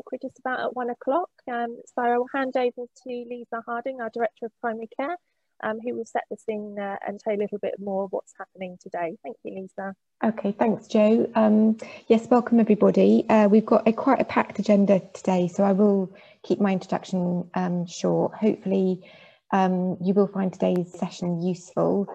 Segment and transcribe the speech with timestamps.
[0.00, 1.30] think we're just about at one o'clock.
[1.50, 5.16] Um, so I will hand over to Lisa Harding, our Director of Primary Care,
[5.62, 8.32] um, who will set the scene uh, and tell you a little bit more what's
[8.38, 9.16] happening today.
[9.22, 9.94] Thank you, Lisa.
[10.24, 11.30] Okay, thanks, Jo.
[11.34, 11.76] Um,
[12.08, 13.26] yes, welcome everybody.
[13.28, 17.48] Uh, we've got a quite a packed agenda today, so I will keep my introduction
[17.54, 18.34] um, short.
[18.34, 19.06] Hopefully,
[19.52, 22.06] um, you will find today's session useful.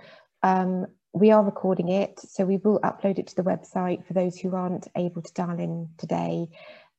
[0.42, 4.38] Um, we are recording it, so we will upload it to the website for those
[4.38, 6.50] who aren't able to dial in today.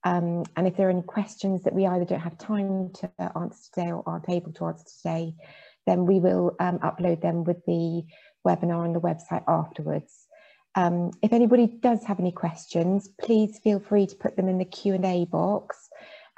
[0.04, 3.58] Um, and if there are any questions that we either don't have time to answer
[3.75, 5.34] today or aren't able to answer today,
[5.86, 8.04] then we will um, upload them with the
[8.46, 10.26] webinar on the website afterwards.
[10.74, 14.64] Um, if anybody does have any questions, please feel free to put them in the
[14.64, 15.88] Q&A box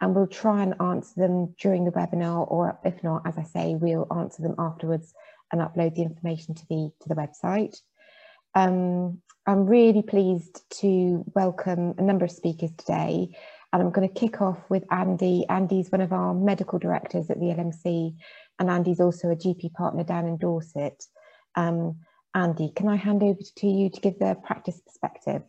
[0.00, 3.74] and we'll try and answer them during the webinar or if not, as I say,
[3.74, 5.12] we'll answer them afterwards
[5.50, 7.76] and upload the information to the, to the website.
[8.54, 13.34] Um, I'm really pleased to welcome a number of speakers today
[13.72, 15.46] and I'm going to kick off with Andy.
[15.48, 18.14] Andy's one of our medical directors at the LMC
[18.58, 21.02] and Andy's also a GP partner down in Dorset.
[21.54, 22.00] Um,
[22.34, 25.40] Andy, can I hand over to you to give the practice perspective?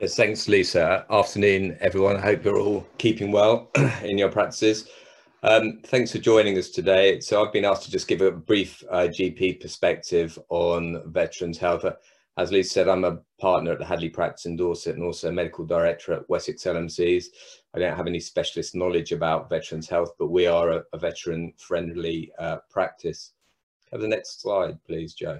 [0.00, 1.04] Yes, thanks, Lisa.
[1.10, 2.16] Afternoon, everyone.
[2.16, 3.70] I hope you're all keeping well
[4.02, 4.88] in your practices.
[5.42, 7.20] Um, thanks for joining us today.
[7.20, 11.84] So I've been asked to just give a brief uh, GP perspective on veterans health.
[12.36, 15.64] As Lisa said, I'm a partner at the Hadley practice in Dorset and also medical
[15.64, 17.26] director at Wessex LMCs.
[17.74, 21.52] I don't have any specialist knowledge about veterans health, but we are a, a veteran
[21.58, 23.32] friendly uh, practice.
[23.92, 25.38] Have the next slide, please, Jo.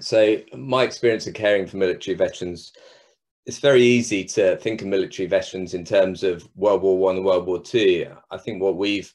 [0.00, 2.72] So my experience of caring for military veterans,
[3.46, 7.24] it's very easy to think of military veterans in terms of World War One and
[7.24, 8.06] World War Two.
[8.32, 9.12] I think what we've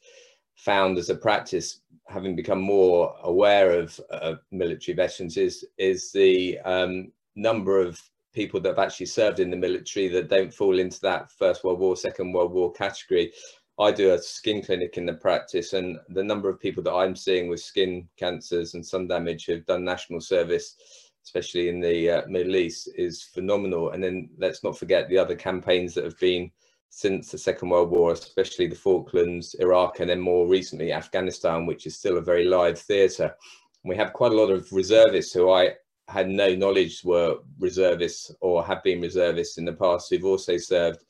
[0.59, 6.59] found as a practice having become more aware of uh, military veterans is is the
[6.59, 8.02] um, number of
[8.33, 11.80] people that have actually served in the military that don't fall into that First World
[11.80, 13.31] War, Second World War category.
[13.80, 17.15] I do a skin clinic in the practice, and the number of people that I'm
[17.15, 20.75] seeing with skin cancers and sun damage who've done national service,
[21.23, 23.92] especially in the uh, Middle East, is phenomenal.
[23.92, 26.52] And then let's not forget the other campaigns that have been
[26.89, 31.86] since the Second World War, especially the Falklands, Iraq, and then more recently Afghanistan, which
[31.86, 33.36] is still a very live theatre.
[33.83, 35.76] We have quite a lot of reservists who I
[36.08, 41.04] had no knowledge were reservists or have been reservists in the past who've also served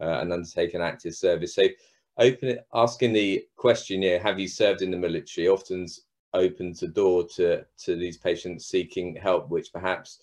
[0.00, 1.54] uh, and undertaken active service.
[1.54, 1.64] So
[2.18, 5.86] open asking the question, know, have you served in the military often
[6.32, 10.20] opens the door to, to these patients seeking help, which perhaps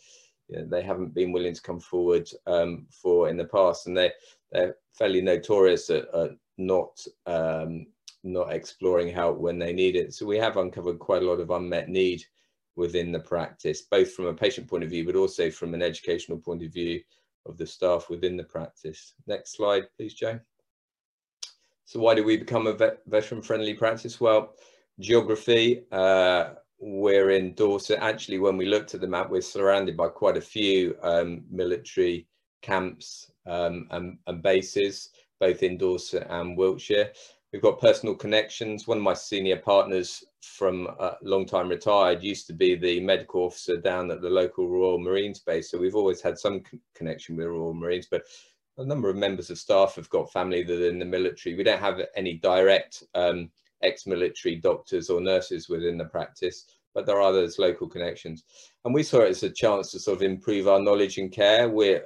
[0.48, 3.88] you know, they haven't been willing to come forward um, for in the past.
[3.88, 4.12] And they,
[4.52, 7.88] they're fairly notorious at, at not um,
[8.24, 10.14] not exploring help when they need it.
[10.14, 12.24] So we have uncovered quite a lot of unmet need
[12.76, 16.38] within the practice, both from a patient point of view, but also from an educational
[16.38, 17.02] point of view
[17.48, 19.14] of the staff within the practice.
[19.26, 20.40] Next slide, please, Jo.
[21.86, 24.22] So why do we become a vet veteran friendly practice?
[24.22, 24.54] Well,
[25.00, 28.00] geography, uh, we're in Dorset.
[28.00, 32.28] Actually, when we looked at the map, we're surrounded by quite a few um, military
[32.62, 35.10] camps um, and, and, bases,
[35.40, 37.12] both in Dorset and Wiltshire.
[37.52, 38.88] We've got personal connections.
[38.88, 43.42] One of my senior partners from a long time retired used to be the medical
[43.44, 45.70] officer down at the local Royal Marines base.
[45.70, 46.62] So we've always had some
[46.96, 48.24] connection with Royal Marines, but
[48.78, 51.56] a number of members of staff have got family that are in the military.
[51.56, 53.50] We don't have any direct um,
[53.84, 58.44] ex-military doctors or nurses within the practice, but there are those local connections.
[58.86, 61.70] And we saw it as a chance to sort of improve our knowledge and care.
[61.70, 62.00] we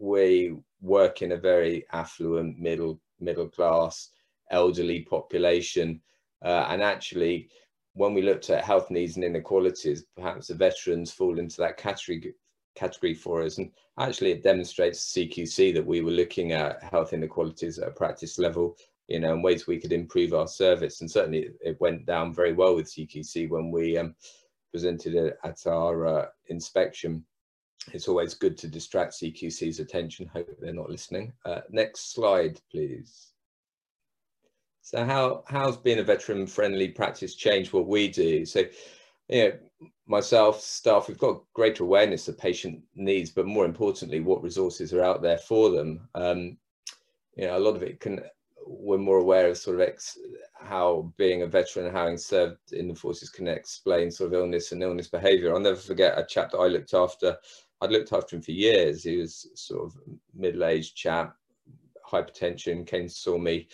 [0.00, 4.10] we work in a very affluent middle middle class
[4.50, 6.00] elderly population
[6.44, 7.48] uh, and actually
[7.94, 12.34] when we looked at health needs and inequalities perhaps the veterans fall into that category
[12.76, 13.58] category for us.
[13.58, 18.38] And actually it demonstrates CQC that we were looking at health inequalities at a practice
[18.38, 18.76] level,
[19.08, 21.00] you know, and ways we could improve our service.
[21.00, 24.14] And certainly it went down very well with CQC when we um,
[24.70, 27.24] presented it at our uh, inspection.
[27.92, 30.28] It's always good to distract CQC's attention.
[30.32, 31.32] Hope they're not listening.
[31.44, 33.32] Uh, next slide, please.
[34.82, 38.44] So how how's being a veteran friendly practice changed what we do?
[38.44, 38.64] So
[39.28, 44.42] you know, myself, staff, we've got greater awareness of patient needs, but more importantly, what
[44.42, 46.08] resources are out there for them.
[46.14, 46.58] Um,
[47.36, 48.20] you know, a lot of it can,
[48.66, 50.18] we're more aware of sort of ex,
[50.60, 54.82] how being a veteran, having served in the forces can explain sort of illness and
[54.82, 55.52] illness behavior.
[55.52, 57.36] I'll never forget a chap that I looked after.
[57.80, 59.02] I'd looked after him for years.
[59.02, 59.96] He was sort of
[60.34, 61.36] middle-aged chap,
[62.06, 63.68] hypertension, came to saw me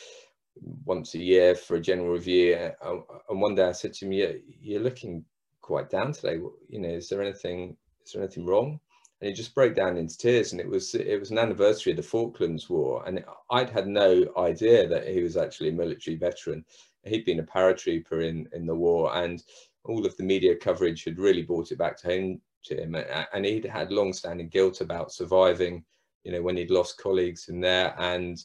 [0.84, 2.54] once a year for a general review.
[2.82, 5.24] And one day I said to him, you're, you're looking
[5.60, 6.40] quite down today.
[6.68, 8.80] You know, is there anything, is there anything wrong?
[9.22, 10.50] and he just broke down into tears.
[10.50, 14.24] And it was it was an anniversary of the Falklands War, and I'd had no
[14.36, 16.64] idea that he was actually a military veteran.
[17.04, 19.42] He'd been a paratrooper in in the war, and
[19.84, 22.96] all of the media coverage had really brought it back to home to him,
[23.32, 25.84] and he'd had long-standing guilt about surviving.
[26.24, 28.42] You know, when he'd lost colleagues in there, and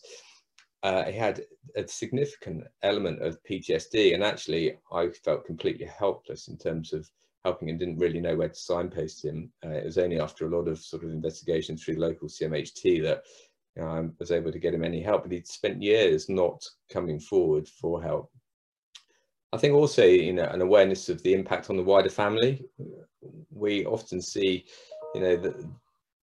[0.84, 1.44] uh, he had
[1.76, 7.10] a significant element of PTSD, and actually, I felt completely helpless in terms of
[7.44, 9.52] helping and didn't really know where to signpost him.
[9.66, 13.24] Uh, it was only after a lot of sort of investigation through local CMHT that
[13.76, 16.64] you know, I was able to get him any help, but he'd spent years not
[16.92, 18.32] coming forward for help.
[19.54, 22.66] I think also, you know, an awareness of the impact on the wider family.
[23.50, 24.66] We often see,
[25.16, 25.70] you know, the,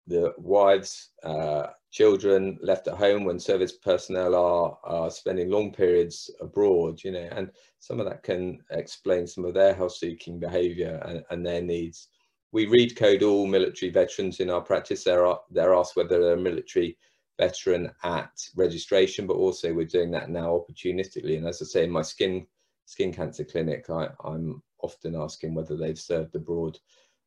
[0.07, 6.29] the wives, uh, children left at home when service personnel are, are spending long periods
[6.41, 11.01] abroad, you know, and some of that can explain some of their health seeking behavior
[11.07, 12.09] and, and their needs.
[12.51, 15.05] We read code all military veterans in our practice.
[15.05, 16.99] They're, they're asked whether they're a military
[17.39, 21.39] veteran at registration, but also we're doing that now opportunistically.
[21.39, 22.45] And as I say, in my skin
[22.87, 26.79] skin cancer clinic, I, I'm often asking whether they've served abroad.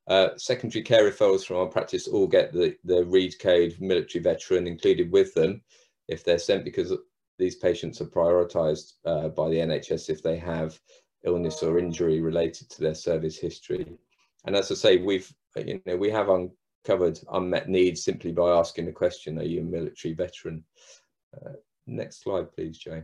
[0.07, 4.65] Uh, secondary care referrals from our practice all get the, the READ code military veteran
[4.65, 5.62] included with them
[6.07, 6.94] if they're sent because
[7.38, 10.80] these patients are prioritised uh, by the NHS if they have
[11.25, 13.98] illness or injury related to their service history.
[14.45, 18.86] And as I say, we've you know we have uncovered unmet needs simply by asking
[18.86, 20.63] the question: Are you a military veteran?
[21.36, 21.53] Uh,
[21.86, 23.03] next slide, please, Jay.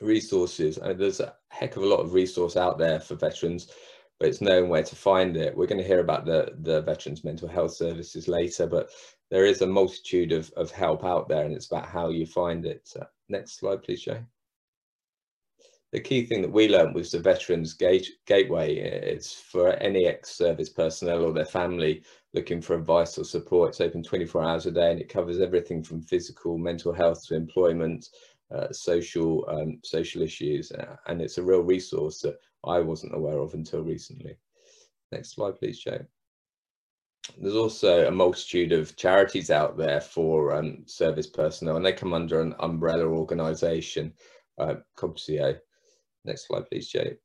[0.00, 0.78] Resources.
[0.78, 3.68] Uh, there's a heck of a lot of resource out there for veterans
[4.18, 5.56] but it's knowing where to find it.
[5.56, 8.90] We're going to hear about the, the Veterans Mental Health Services later, but
[9.30, 12.64] there is a multitude of, of help out there and it's about how you find
[12.64, 12.88] it.
[12.98, 14.20] Uh, next slide, please, Jay.
[15.92, 18.76] The key thing that we learned was the Veterans Gate, Gateway.
[18.76, 22.02] It's for any ex-service personnel or their family
[22.32, 23.70] looking for advice or support.
[23.70, 27.36] It's open 24 hours a day and it covers everything from physical, mental health to
[27.36, 28.08] employment,
[28.54, 33.38] uh, social um, social issues, uh, and it's a real resource that I wasn't aware
[33.38, 34.36] of until recently.
[35.12, 35.98] Next slide, please, Jo.
[37.38, 42.12] There's also a multitude of charities out there for um, service personnel, and they come
[42.12, 44.12] under an umbrella organisation,
[44.58, 45.58] uh, Cobseo.
[46.24, 47.16] Next slide, please, Jay.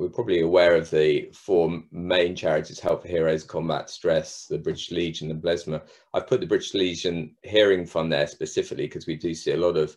[0.00, 4.90] We're probably aware of the four main charities, Help for Heroes, Combat Stress, the British
[4.90, 5.82] Legion and BLESMA.
[6.14, 9.76] I've put the British Legion Hearing Fund there specifically because we do see a lot
[9.76, 9.94] of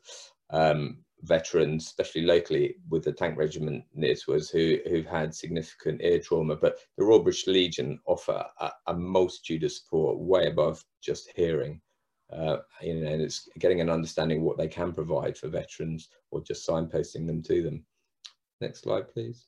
[0.50, 6.02] um, veterans, especially locally with the tank regiment near to us, who, who've had significant
[6.02, 6.58] ear trauma.
[6.58, 11.80] But the Royal British Legion offer a, a multitude of support way above just hearing.
[12.30, 16.44] Uh, you know, and it's getting an understanding what they can provide for veterans or
[16.44, 17.86] just signposting them to them.
[18.60, 19.48] Next slide, please.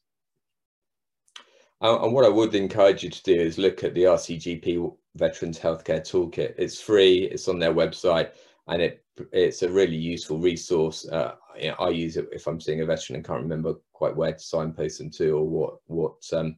[1.82, 6.02] And what I would encourage you to do is look at the RCGP Veterans Healthcare
[6.02, 6.56] Toolkit.
[6.58, 8.32] It's free, it's on their website,
[8.68, 11.08] and it it's a really useful resource.
[11.08, 14.16] Uh, you know, I use it if I'm seeing a veteran and can't remember quite
[14.16, 16.56] where to signpost them to or what what um,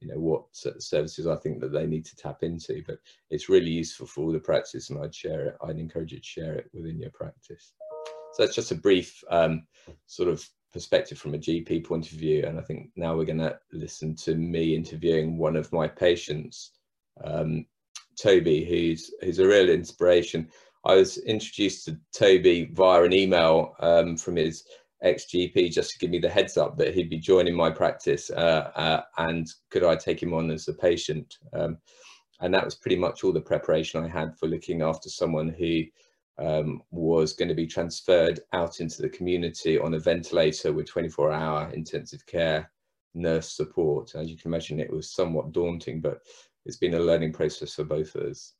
[0.00, 2.82] you know what services I think that they need to tap into.
[2.86, 2.98] But
[3.30, 5.56] it's really useful for all the practice, and I'd share it.
[5.64, 7.74] I'd encourage you to share it within your practice.
[8.32, 9.66] So that's just a brief um,
[10.06, 12.44] sort of perspective from a GP point of view.
[12.46, 16.72] And I think now we're going to listen to me interviewing one of my patients,
[17.24, 17.66] um,
[18.20, 20.48] Toby, who's who's a real inspiration.
[20.84, 24.64] I was introduced to Toby via an email um, from his
[25.02, 28.70] ex-GP just to give me the heads up that he'd be joining my practice uh,
[28.74, 31.38] uh, and could I take him on as a patient.
[31.52, 31.78] Um,
[32.40, 35.82] and that was pretty much all the preparation I had for looking after someone who
[36.38, 41.32] um, was going to be transferred out into the community on a ventilator with 24
[41.32, 42.70] hour intensive care
[43.14, 44.14] nurse support.
[44.14, 46.20] As you can imagine, it was somewhat daunting, but
[46.64, 48.54] it's been a learning process for both of us.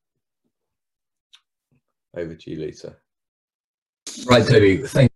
[2.16, 2.96] Over to you, Lisa.
[4.26, 4.78] Right, Toby.
[4.78, 5.10] Thank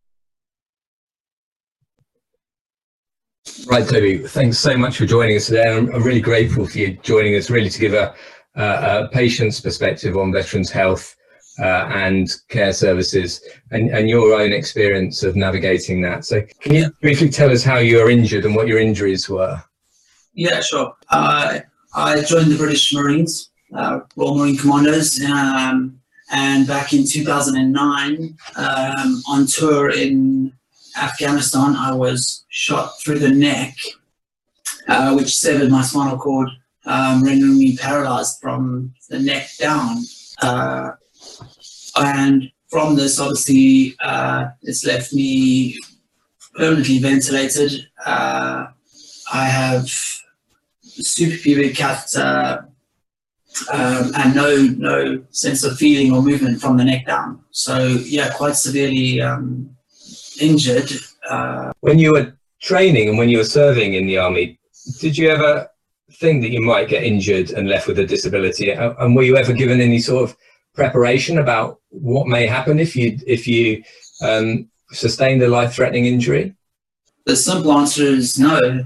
[3.67, 4.19] Right, Toby.
[4.19, 5.73] Thanks so much for joining us today.
[5.73, 8.15] I'm, really grateful for you joining us, really to give a,
[8.55, 11.17] a, a patient's perspective on veterans' health
[11.59, 16.25] uh, and care services and, and your own experience of navigating that.
[16.25, 19.63] So can you briefly tell us how you were injured and what your injuries were?
[20.35, 20.97] Yeah, sure.
[21.11, 21.61] Uh,
[21.95, 26.01] I joined the British Marines, uh, Royal Marine Commandos, um,
[26.33, 30.53] and back in 2009 um, on tour in
[31.01, 33.77] Afghanistan, I was shot through the neck,
[34.89, 36.49] uh, which severed my spinal cord,
[36.87, 40.05] um, rendering me paralyzed from the neck down.
[40.43, 40.93] Uh,
[41.97, 45.79] and from this, obviously, uh, it's left me
[46.55, 47.89] permanently ventilated.
[48.05, 48.67] Uh,
[49.33, 49.85] I have
[50.83, 52.69] suprapubic catheter
[53.73, 57.41] um, and no no sense of feeling or movement from the neck down.
[57.51, 59.75] So yeah, quite severely um,
[60.41, 60.91] injured.
[61.29, 64.59] Uh, when you were training and when you were serving in the army,
[65.01, 65.69] did you ever
[66.15, 68.71] think that you might get injured and left with a disability?
[68.71, 70.37] And were you ever given any sort of
[70.75, 73.83] preparation about what may happen if you if you
[74.23, 76.55] um, sustained a life-threatening injury?
[77.27, 78.85] The simple answer is no,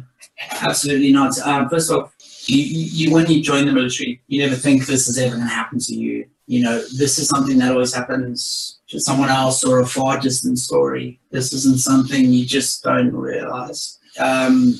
[0.60, 1.38] absolutely not.
[1.40, 2.14] Um, first off,
[2.46, 5.54] you, you when you join the military, you never think this is ever going to
[5.54, 6.26] happen to you.
[6.46, 10.58] You know, this is something that always happens to someone else or a far distant
[10.58, 11.20] story.
[11.30, 13.98] This isn't something you just don't realize.
[14.18, 14.74] Um,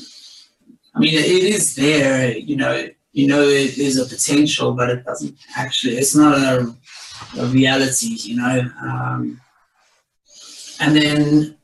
[0.95, 2.37] I mean, it is there.
[2.37, 5.97] You know, you know, there's a potential, but it doesn't actually.
[5.99, 6.75] It's not a,
[7.37, 8.17] a reality.
[8.21, 9.41] You know, um,
[10.81, 11.57] and then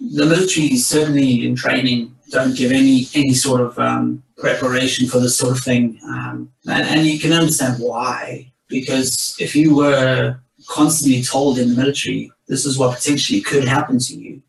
[0.00, 5.36] the military certainly in training don't give any any sort of um, preparation for this
[5.36, 8.50] sort of thing, um, and, and you can understand why.
[8.68, 10.38] Because if you were
[10.68, 14.42] constantly told in the military this is what potentially could happen to you,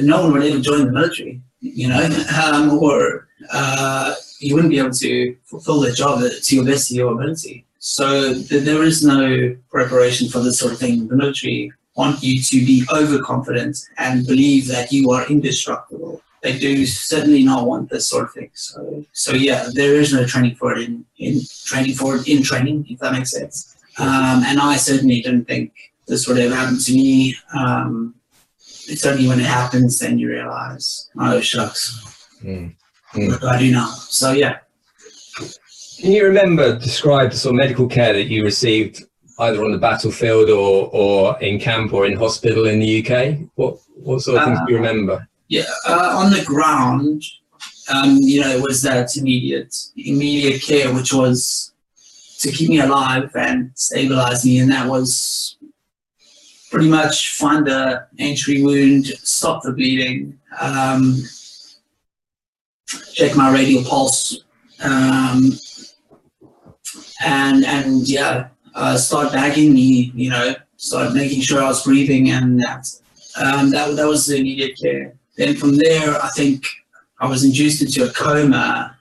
[0.00, 2.04] no one would ever join the military, you know,
[2.44, 6.96] um, or uh, you wouldn't be able to fulfill the job to your best of
[6.96, 7.63] your ability.
[7.86, 11.06] So th- there is no preparation for this sort of thing.
[11.06, 16.84] The military want you to be overconfident and believe that you are indestructible they do
[16.84, 18.50] certainly not want this sort of thing.
[18.52, 22.42] So, so yeah, there is no training for it in, in training for it in
[22.42, 23.74] training, if that makes sense.
[23.98, 25.72] Um, and I certainly didn't think
[26.06, 27.34] this would ever happen to me.
[27.54, 28.14] Um,
[28.86, 32.74] it's only when it happens then you realize, oh shucks, mm.
[33.14, 33.30] Mm.
[33.30, 33.86] what do I do now?
[33.86, 34.58] So yeah.
[36.04, 39.04] Can you remember, describe the sort of medical care that you received
[39.38, 43.38] either on the battlefield or, or in camp or in hospital in the UK?
[43.54, 45.26] What, what sort of things uh, do you remember?
[45.48, 47.24] Yeah, uh, on the ground,
[47.88, 51.72] um, you know, it was that immediate immediate care, which was
[52.40, 55.56] to keep me alive and stabilize me, and that was
[56.70, 61.22] pretty much find the entry wound, stop the bleeding, um,
[63.14, 64.44] check my radial pulse,
[64.80, 65.50] um,
[67.24, 72.30] and and yeah, uh, start bagging me, you know, start making sure I was breathing,
[72.30, 72.86] and that
[73.36, 75.14] um, that that was the immediate care.
[75.36, 76.64] Then from there, I think
[77.18, 78.96] I was induced into a coma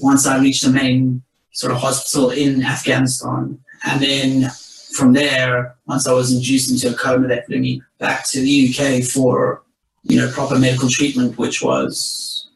[0.00, 1.22] once I reached the main
[1.52, 3.58] sort of hospital in Afghanistan.
[3.84, 4.50] And then
[4.94, 8.68] from there, once I was induced into a coma, they flew me back to the
[8.68, 9.62] UK for,
[10.04, 12.48] you know, proper medical treatment, which was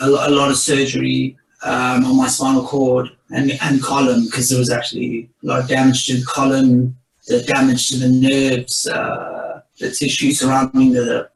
[0.00, 4.58] a, a lot of surgery um, on my spinal cord and, and column, because there
[4.58, 6.96] was actually a lot of damage to the column,
[7.26, 11.28] the damage to the nerves, uh, the tissue surrounding the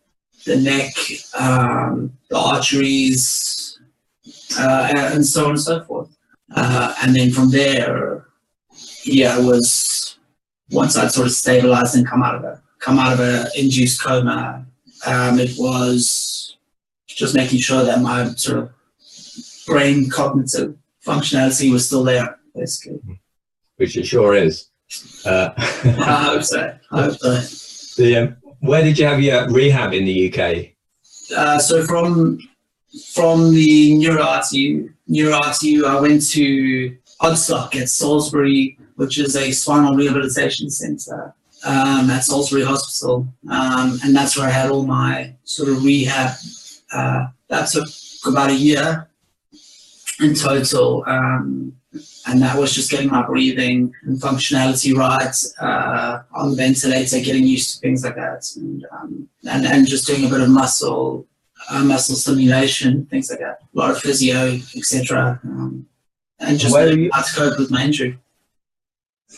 [0.46, 0.94] the neck,
[1.38, 3.78] um, the arteries,
[4.58, 6.08] uh, and so on and so forth.
[6.54, 8.26] Uh, and then from there,
[9.04, 10.16] yeah, it was
[10.70, 14.02] once I'd sort of stabilized and come out of a come out of a induced
[14.02, 14.64] coma,
[15.06, 16.56] um, it was
[17.06, 18.70] just making sure that my sort of
[19.70, 23.00] brain cognitive functionality was still there, basically.
[23.76, 24.66] Which it sure is.
[25.24, 26.76] Uh, I hope so.
[26.90, 28.02] I hope so.
[28.02, 30.70] The, um, where did you have your rehab in the UK?
[31.34, 32.38] Uh, so from
[33.14, 39.52] from the neuro RTU, neuro RTU, I went to Odstock at Salisbury, which is a
[39.52, 41.32] spinal rehabilitation centre
[41.64, 46.36] um, at Salisbury Hospital, um, and that's where I had all my sort of rehab.
[46.92, 47.88] Uh, that took
[48.26, 49.08] about a year
[50.20, 51.04] in total.
[51.06, 51.76] Um,
[52.26, 57.44] and that was just getting my breathing and functionality right uh, on the ventilator, getting
[57.44, 61.26] used to things like that, and um, and, and just doing a bit of muscle
[61.68, 65.40] uh, muscle stimulation, things like that, a lot of physio, etc.
[65.44, 65.86] Um,
[66.38, 68.18] and just how to cope with my injury.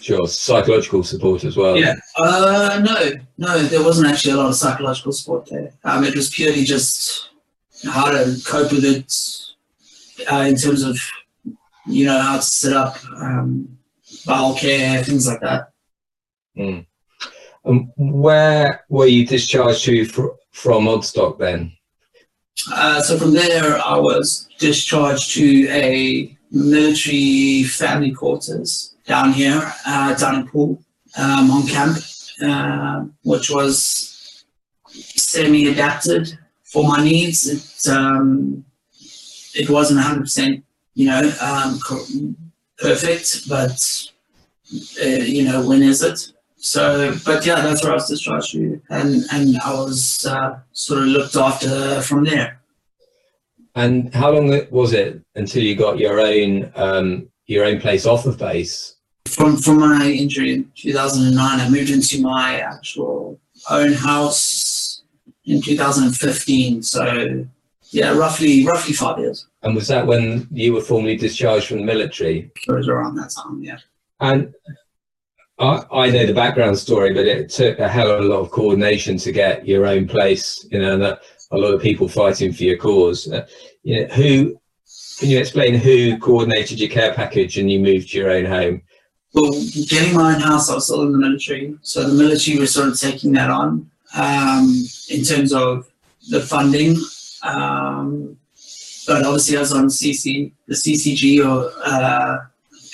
[0.00, 1.76] Sure, psychological support as well.
[1.76, 5.72] Yeah, uh, no, no, there wasn't actually a lot of psychological support there.
[5.84, 7.30] Um, it was purely just
[7.84, 9.51] how to cope with it
[10.30, 10.98] uh, in terms of
[11.86, 13.78] you know how to set up um,
[14.26, 15.72] bowel care, things like that.
[16.56, 16.86] Mm.
[17.64, 21.72] Um, where were you discharged to fr- from Odstock then?
[22.72, 30.14] Uh, so from there, I was discharged to a military family quarters down here, uh,
[30.14, 30.82] down in Poole,
[31.16, 31.98] um, on camp,
[32.44, 34.44] uh, which was
[34.88, 37.48] semi-adapted for my needs.
[37.48, 38.64] It um,
[39.54, 40.62] it wasn't 100%
[40.94, 42.36] you know, um,
[42.78, 44.08] perfect, but
[45.02, 46.32] uh, you know, when is it?
[46.56, 51.00] So, but yeah, that's where I was discharged to, and and I was uh, sort
[51.00, 52.60] of looked after from there.
[53.74, 58.26] And how long was it until you got your own um, your own place off
[58.26, 58.96] of base?
[59.26, 63.40] From from my injury in 2009, I moved into my actual
[63.70, 65.02] own house
[65.46, 66.82] in 2015.
[66.82, 67.46] So
[67.92, 69.46] yeah, roughly roughly five years.
[69.62, 72.50] And was that when you were formally discharged from the military?
[72.66, 73.78] It was around that time, yeah.
[74.20, 74.54] And
[75.58, 78.50] I, I know the background story, but it took a hell of a lot of
[78.50, 80.66] coordination to get your own place.
[80.70, 81.20] You know, that
[81.50, 83.30] a lot of people fighting for your cause.
[83.30, 83.46] Uh,
[83.82, 84.60] you know, who
[85.18, 88.82] can you explain who coordinated your care package and you moved to your own home?
[89.34, 89.52] Well,
[89.88, 92.88] getting my own house, I was still in the military, so the military was sort
[92.88, 95.90] of taking that on um, in terms of
[96.28, 96.96] the funding.
[97.42, 98.36] Um,
[99.06, 102.38] but obviously, I was on CC, the CCG or uh,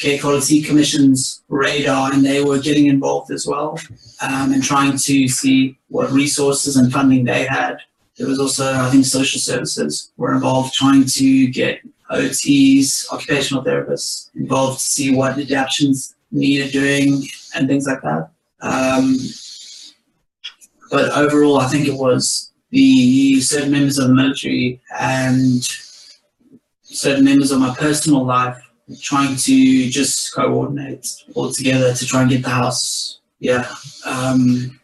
[0.01, 3.79] Care Quality Commission's radar, and they were getting involved as well
[4.23, 7.79] um, and trying to see what resources and funding they had.
[8.17, 14.31] There was also, I think, social services were involved trying to get OTs, occupational therapists
[14.35, 17.25] involved to see what adaptations needed doing
[17.55, 18.31] and things like that.
[18.61, 19.19] Um,
[20.91, 25.63] but overall, I think it was the certain members of the military and
[26.83, 28.59] certain members of my personal life
[29.01, 33.69] trying to just coordinate all together to try and get the house, yeah,
[34.07, 34.79] um,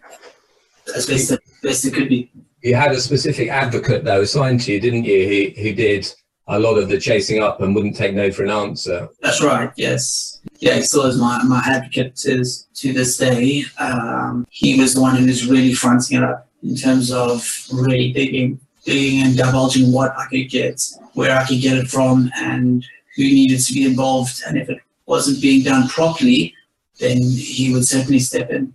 [0.94, 2.30] as best as best it could be.
[2.62, 5.52] You had a specific advocate though assigned to you, didn't you?
[5.56, 6.12] Who who did
[6.46, 9.08] a lot of the chasing up and wouldn't take no for an answer.
[9.22, 9.70] That's right.
[9.76, 10.42] Yes.
[10.58, 13.64] Yeah, he still is my, my advocate to, to this day.
[13.78, 18.12] Um, he was the one who was really fronting it up in terms of really
[18.12, 22.84] digging, digging and divulging what I could get, where I could get it from, and
[23.16, 24.42] who needed to be involved.
[24.46, 26.54] And if it wasn't being done properly,
[26.98, 28.74] then he would certainly step in.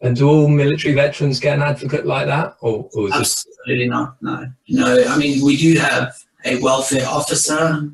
[0.00, 4.20] And do all military veterans get an advocate like that, or, or Absolutely not.
[4.22, 5.04] No, no.
[5.08, 6.14] I mean, we do have
[6.44, 7.90] a welfare officer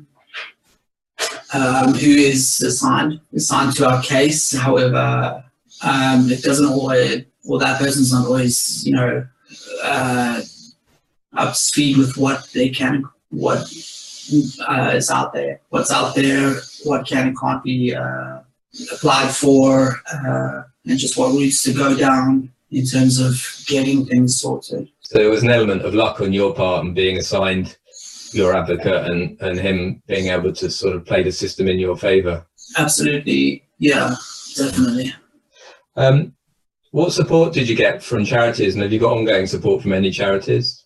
[1.53, 4.53] um, who is assigned assigned to our case.
[4.53, 5.43] However,
[5.83, 9.25] um, it doesn't always, well, that person's not always, you know,
[9.83, 10.41] uh,
[11.33, 13.59] up to speed with what they can, what
[14.67, 18.39] uh, is out there, what's out there, what can and can't be uh,
[18.93, 23.35] applied for, uh, and just what routes to go down in terms of
[23.67, 24.89] getting things sorted.
[25.01, 27.77] So there was an element of luck on your part and being assigned
[28.33, 31.97] your advocate and, and him being able to sort of play the system in your
[31.97, 32.45] favour.
[32.77, 34.15] Absolutely, yeah,
[34.55, 35.13] definitely.
[35.97, 36.33] Um,
[36.91, 40.11] what support did you get from charities, and have you got ongoing support from any
[40.11, 40.85] charities?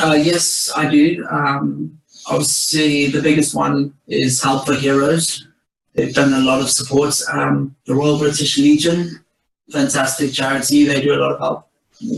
[0.00, 1.26] Uh, yes, I do.
[1.30, 5.48] Um, obviously, the biggest one is Help for Heroes.
[5.94, 7.18] They've done a lot of support.
[7.32, 9.24] Um, the Royal British Legion,
[9.70, 10.84] fantastic charity.
[10.84, 11.68] They do a lot of help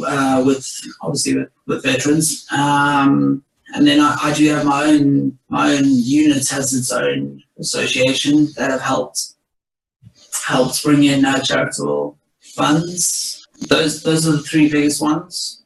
[0.07, 0.68] uh, with
[1.00, 2.46] obviously with, with veterans.
[2.53, 7.42] Um, and then I, I, do have my own my own unit has its own
[7.59, 9.35] association that have helped
[10.46, 12.16] helped bring in uh, charitable
[12.54, 13.46] funds.
[13.68, 15.64] Those those are the three biggest ones.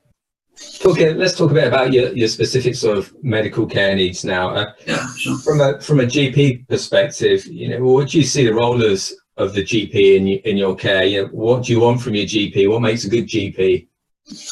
[0.85, 4.51] Okay, let's talk a bit about your, your specific sort of medical care needs now.
[4.51, 5.39] Uh, yeah, sure.
[5.39, 9.15] From a from a GP perspective, you know, what do you see the role as
[9.37, 11.05] of the GP in in your care?
[11.05, 12.69] You know, what do you want from your GP?
[12.71, 13.87] What makes a good GP?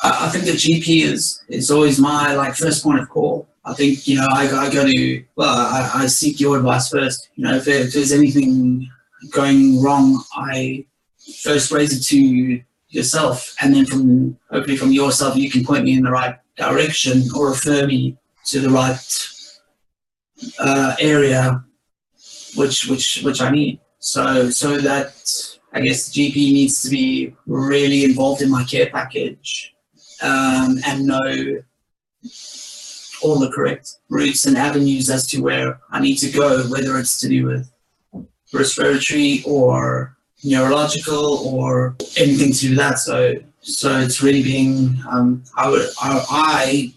[0.03, 3.49] I, think the GP is is always my like first point of call.
[3.65, 7.31] I think you know I, I go to well I, I seek your advice first.
[7.35, 8.89] You know if, if there's anything
[9.33, 10.87] going wrong, I
[11.43, 15.95] first raise it to yourself, and then from hopefully from yourself you can point me
[15.95, 19.29] in the right direction or refer me to the right
[20.59, 21.65] uh, area
[22.57, 23.81] which which which I need.
[23.99, 25.15] So so that
[25.73, 29.75] I guess the GP needs to be really involved in my care package
[30.23, 31.63] um, and know
[33.23, 37.19] all the correct routes and avenues as to where I need to go, whether it's
[37.21, 37.71] to do with
[38.53, 42.99] respiratory or neurological or anything to do with that.
[42.99, 46.93] So, so it's really being, um, I would, I, I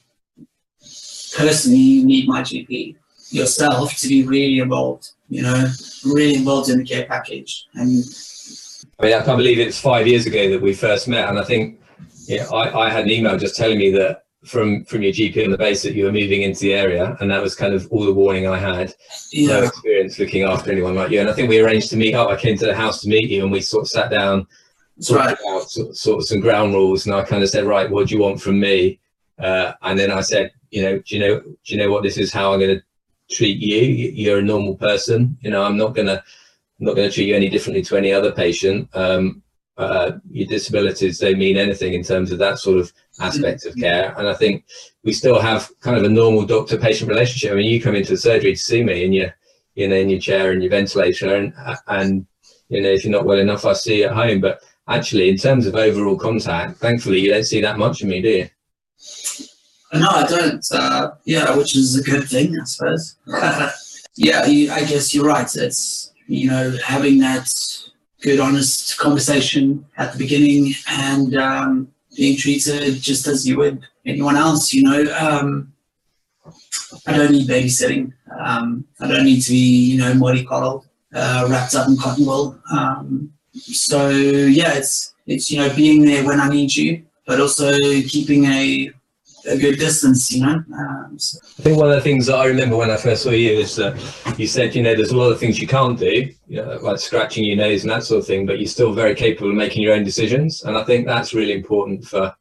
[1.36, 2.96] personally need my GP
[3.32, 5.72] yourself to be really involved, you know,
[6.06, 8.04] really involved in the care package and
[9.00, 11.44] I mean, I can't believe it's five years ago that we first met, and I
[11.44, 11.80] think
[12.28, 15.52] yeah, I, I had an email just telling me that from from your GP on
[15.52, 18.06] the base that you were moving into the area, and that was kind of all
[18.06, 18.94] the warning I had.
[19.32, 19.60] Yeah.
[19.60, 22.30] No experience looking after anyone like you, and I think we arranged to meet up.
[22.30, 24.48] I came to the house to meet you, and we sort of sat down,
[25.12, 25.38] right.
[25.50, 28.16] out sort, sort of some ground rules, and I kind of said, right, what do
[28.16, 29.00] you want from me?
[29.38, 32.18] Uh, and then I said, you know, do you know, do you know what this
[32.18, 32.32] is?
[32.32, 33.82] How I'm going to treat you?
[33.82, 35.38] You're a normal person.
[35.42, 36.24] You know, I'm not going to
[36.80, 38.90] I'm not going to treat you any differently to any other patient.
[38.94, 39.44] Um,
[39.80, 44.14] uh, your disabilities don't mean anything in terms of that sort of aspect of care.
[44.18, 44.66] And I think
[45.04, 47.54] we still have kind of a normal doctor-patient relationship.
[47.54, 49.32] I mean, you come into the surgery to see me, and you
[49.76, 51.54] you know, in your chair and your ventilator, and
[51.88, 52.28] and
[52.68, 54.42] you know, if you're not well enough, I see you at home.
[54.42, 58.22] But actually, in terms of overall contact, thankfully, you don't see that much of me,
[58.22, 58.50] do you?
[59.94, 60.66] No, I don't.
[60.72, 63.16] Uh, yeah, which is a good thing, I suppose.
[64.16, 65.50] yeah, you, I guess you're right.
[65.56, 67.50] It's you know having that
[68.22, 74.36] good, honest conversation at the beginning and um, being treated just as you would anyone
[74.36, 74.74] else.
[74.74, 75.74] You know, um,
[77.06, 78.14] I don't need babysitting.
[78.40, 82.60] Um, I don't need to be, you know, mollycoddled, uh, wrapped up in cotton wool.
[82.72, 87.72] Um, so yeah, it's it's you know being there when I need you, but also
[88.02, 88.92] keeping a
[89.50, 90.64] a good distance, you know.
[90.78, 91.40] Um, so.
[91.60, 93.76] I think one of the things that I remember when I first saw you is
[93.76, 93.98] that
[94.38, 97.00] you said, you know, there's a lot of things you can't do, you know, like
[97.00, 99.82] scratching your nose and that sort of thing, but you're still very capable of making
[99.82, 100.64] your own decisions.
[100.64, 102.34] And I think that's really important for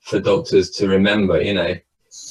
[0.00, 1.74] for doctors to remember, you know,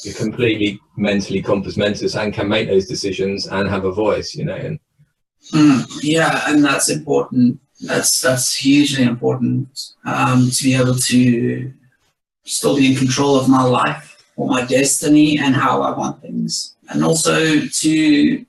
[0.03, 4.45] you're completely mentally compos mentis and can make those decisions and have a voice, you
[4.45, 4.55] know.
[4.55, 4.79] And
[5.53, 7.59] mm, yeah, and that's important.
[7.81, 11.73] That's that's hugely important um, to be able to
[12.43, 16.75] still be in control of my life or my destiny and how I want things,
[16.89, 18.45] and also to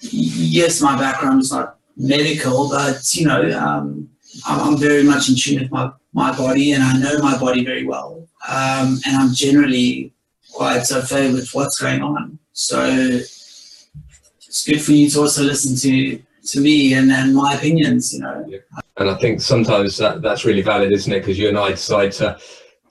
[0.00, 4.08] yes, my background is not medical, but you know, um,
[4.46, 7.84] I'm, very much in tune with my my body and I know my body very
[7.84, 8.26] well.
[8.48, 10.12] Um, and I'm generally
[10.52, 12.38] quite au fait with what's going on.
[12.52, 18.12] So it's good for you to also listen to to me and, and my opinions,
[18.14, 18.46] you know.
[18.96, 21.20] And I think sometimes that, that's really valid, isn't it?
[21.20, 22.38] Because you and I decide to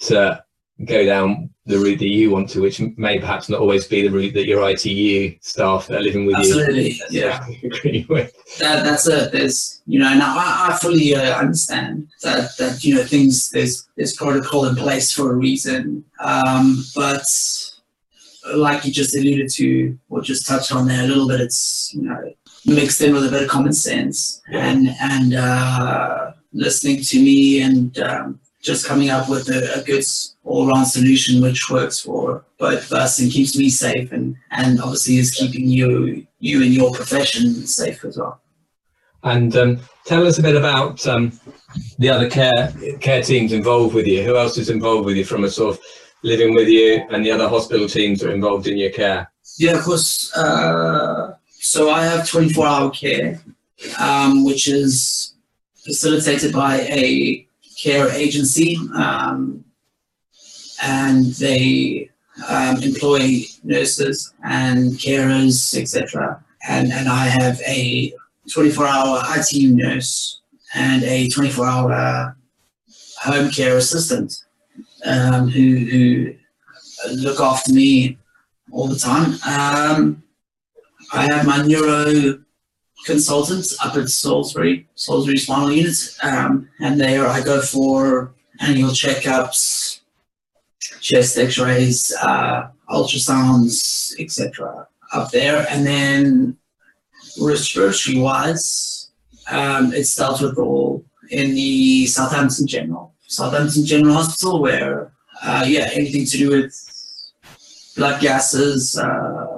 [0.01, 0.43] to
[0.85, 4.09] go down the route that you want to, which may perhaps not always be the
[4.09, 6.93] route that your ITU staff that are living with Absolutely.
[7.09, 7.27] you.
[7.27, 7.67] Absolutely, yeah.
[7.77, 8.57] agree with.
[8.57, 9.31] That, that's it.
[9.31, 13.87] There's, you know, now I, I fully uh, understand that, that, you know, things, there's,
[13.95, 16.03] there's protocol in place for a reason.
[16.19, 17.23] Um, but
[18.55, 22.01] like you just alluded to, or just touched on there a little bit, it's, you
[22.01, 22.33] know,
[22.65, 27.99] mixed in with a bit of common sense and, and, uh, listening to me and,
[27.99, 30.03] um, just coming up with a, a good
[30.49, 35.17] all-round solution which works for both of us and keeps me safe and, and obviously
[35.17, 38.41] is keeping you you and your profession safe as well.
[39.23, 41.37] And um, tell us a bit about um,
[41.97, 44.23] the other care care teams involved with you.
[44.23, 45.81] Who else is involved with you from a sort of
[46.23, 49.31] living with you and the other hospital teams that are involved in your care?
[49.57, 50.35] Yeah, of course.
[50.35, 53.41] Uh, so I have 24-hour care,
[53.99, 55.35] um, which is
[55.75, 57.45] facilitated by a
[57.81, 59.63] care agency, um,
[60.81, 62.09] and they
[62.47, 66.43] um, employ nurses and carers, etc.
[66.67, 68.13] And and I have a
[68.49, 70.41] 24-hour ITU nurse
[70.73, 72.35] and a 24-hour
[73.21, 74.43] home care assistant
[75.05, 76.33] um, who who
[77.11, 78.17] look after me
[78.71, 79.33] all the time.
[79.47, 80.23] Um,
[81.11, 82.39] I have my neuro
[83.05, 89.88] consultants up at Salisbury, Salisbury Spinal Unit, um, and there I go for annual checkups,
[91.01, 94.87] chest X-rays, uh, ultrasounds, etc.
[95.13, 96.57] Up there, and then
[97.39, 99.09] respiratory-wise,
[99.49, 105.89] um, it's dealt with all in the Southampton General, Southampton General Hospital, where uh, yeah,
[105.93, 106.75] anything to do with
[107.95, 108.97] blood gases.
[108.97, 109.49] Uh,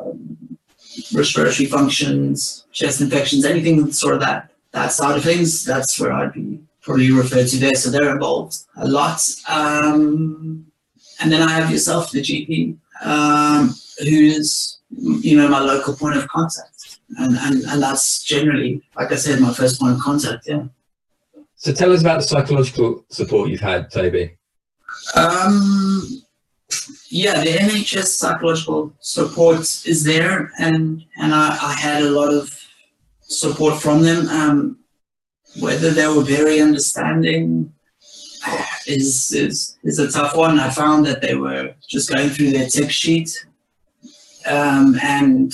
[1.13, 5.63] respiratory functions, chest infections, anything sort of that that side of things.
[5.65, 7.73] That's where I'd be probably referred to there.
[7.75, 9.21] So they're involved a lot.
[9.49, 10.70] Um,
[11.21, 16.27] and then I have yourself, the GP, um, who's you know my local point of
[16.27, 20.47] contact, and, and and that's generally, like I said, my first point of contact.
[20.47, 20.65] Yeah.
[21.55, 24.35] So tell us about the psychological support you've had, Toby.
[25.15, 26.23] Um,
[27.09, 32.51] yeah, the NHS psychological support is there, and and I, I had a lot of
[33.21, 34.27] support from them.
[34.29, 34.77] Um,
[35.59, 37.73] whether they were very understanding
[38.91, 40.59] is is is a tough one.
[40.59, 43.29] I found that they were just going through their tip sheet,
[44.45, 45.53] um, and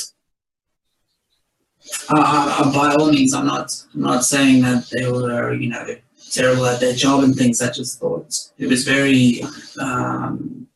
[2.10, 5.86] uh, uh, by all means, I'm not I'm not saying that they were you know
[6.32, 7.62] terrible at their job and things.
[7.62, 9.41] I just thought it was very
[9.80, 10.67] um,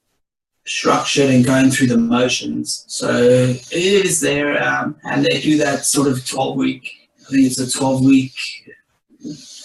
[0.65, 2.85] structured and going through the motions.
[2.87, 7.09] So it is there, um, and they do that sort of 12 week.
[7.19, 8.33] I think it's a 12 week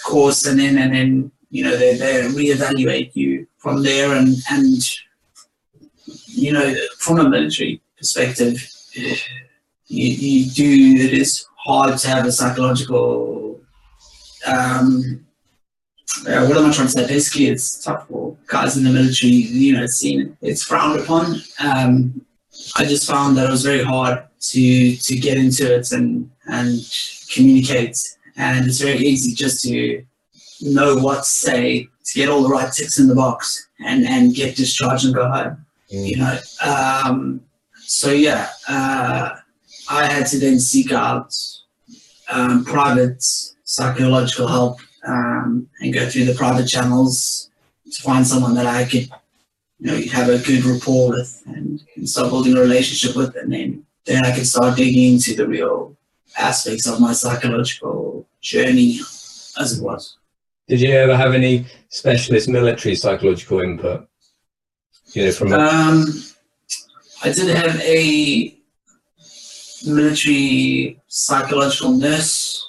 [0.05, 4.81] course, and then and then you know they they reevaluate you from there, and and
[6.27, 8.57] you know from a military perspective,
[8.95, 9.17] you,
[9.89, 10.71] you do
[11.05, 13.61] it is hard to have a psychological
[14.47, 15.27] um,
[16.29, 17.07] uh, what am I trying to say?
[17.07, 19.33] Basically, it's tough for guys in the military.
[19.33, 21.43] You know, it's seen, it's frowned upon.
[21.59, 22.25] Um,
[22.77, 26.81] I just found that it was very hard to to get into it and and
[27.33, 27.99] communicate.
[28.37, 30.05] And it's very easy just to
[30.61, 34.35] know what to say to get all the right ticks in the box and and
[34.35, 35.67] get discharged and go home.
[35.93, 36.07] Mm.
[36.07, 36.39] You know.
[36.65, 37.41] Um,
[37.79, 39.37] so yeah, uh,
[39.89, 41.35] I had to then seek out
[42.31, 43.23] um, private
[43.65, 47.51] psychological help um, and go through the private channels
[47.91, 49.09] to find someone that I could,
[49.79, 53.53] you know, have a good rapport with and, and start building a relationship with, and
[53.53, 55.97] then then I could start digging into the real
[56.39, 59.01] aspects of my psychological journey
[59.59, 60.17] as it was.
[60.69, 64.09] Did you ever have any specialist military psychological input?
[65.13, 66.05] You know, from um,
[67.23, 68.59] I didn't have a
[69.87, 72.69] military psychological nurse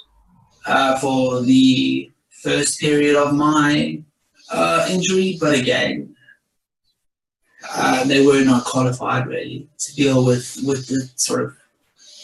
[0.66, 4.00] uh, for the first period of my
[4.52, 6.14] uh, injury, but again,
[7.68, 11.56] uh, they were not qualified really to deal with with the sort of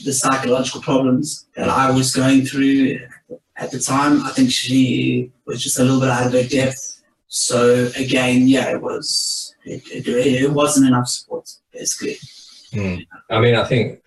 [0.04, 3.00] the psychological problems that I was going through
[3.56, 4.22] at the time.
[4.24, 7.02] I think she was just a little bit out of her depth.
[7.28, 12.16] So again, yeah, it was it, it, it wasn't enough support basically.
[12.72, 13.06] Mm.
[13.30, 14.00] I mean, I think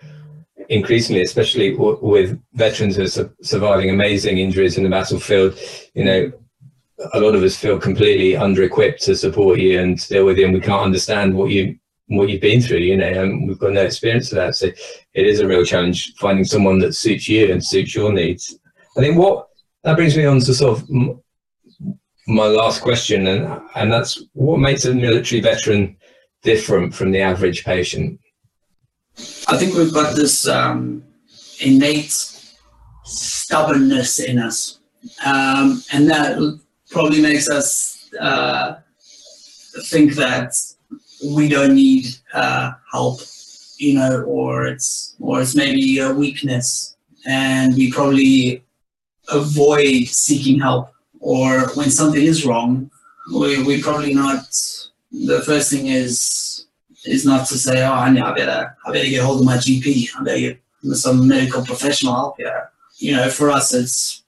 [0.70, 5.58] increasingly, especially w- with veterans who are su- surviving amazing injuries in the battlefield,
[5.94, 6.32] you know,
[7.14, 10.54] a lot of us feel completely under-equipped to support you and deal with you, and
[10.54, 12.80] we can't understand what you what you've been through.
[12.80, 16.14] You know, and we've got no experience of that, so it is a real challenge
[16.16, 18.58] finding someone that suits you and suits your needs.
[18.98, 19.48] I think what
[19.84, 20.90] that brings me on to sort of
[22.28, 25.96] my last question, and and that's what makes a military veteran
[26.42, 28.20] different from the average patient.
[29.48, 31.04] I think we've got this um,
[31.62, 32.12] innate
[33.04, 34.80] stubbornness in us,
[35.26, 38.78] um, and that probably makes us uh,
[39.84, 40.56] think that
[41.24, 43.20] we don't need uh, help,
[43.78, 48.64] you know, or it's or it's maybe a weakness, and we probably
[49.30, 50.92] avoid seeking help.
[51.20, 52.92] Or when something is wrong,
[53.34, 54.46] we we probably not.
[55.12, 56.68] The first thing is
[57.06, 60.10] is not to say, oh, I, I better I better get hold of my GP.
[60.18, 60.62] I better get
[60.94, 62.70] some medical professional help here.
[62.98, 64.24] You know, for us, it's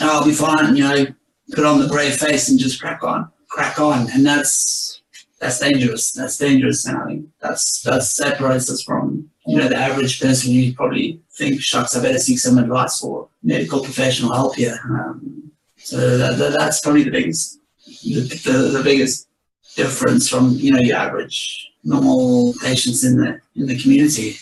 [0.00, 0.76] oh, I'll be fine.
[0.76, 1.06] You know,
[1.52, 5.02] put on the brave face and just crack on, crack on, and that's
[5.40, 6.12] that's dangerous.
[6.12, 9.17] That's dangerous, and I think that's that separates us from
[9.48, 13.28] you know the average person who probably think, shucks, I better seek some advice for
[13.42, 14.78] medical professional help here.
[14.84, 17.58] Um, so that, that, that's probably the biggest
[18.02, 19.28] the, the, the biggest
[19.74, 24.36] difference from you know your average normal patients in the in the community.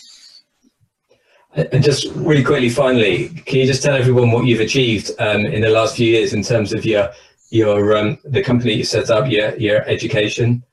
[1.54, 5.62] And just really quickly, finally, can you just tell everyone what you've achieved um, in
[5.62, 7.10] the last few years in terms of your
[7.50, 10.64] your um, the company you set up, your your education?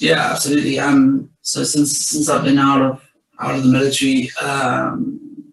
[0.00, 0.80] Yeah, absolutely.
[0.80, 3.09] Um, so since since I've been out of
[3.40, 5.52] out of the military um,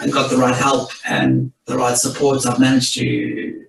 [0.00, 3.66] and got the right help and the right support, I've managed to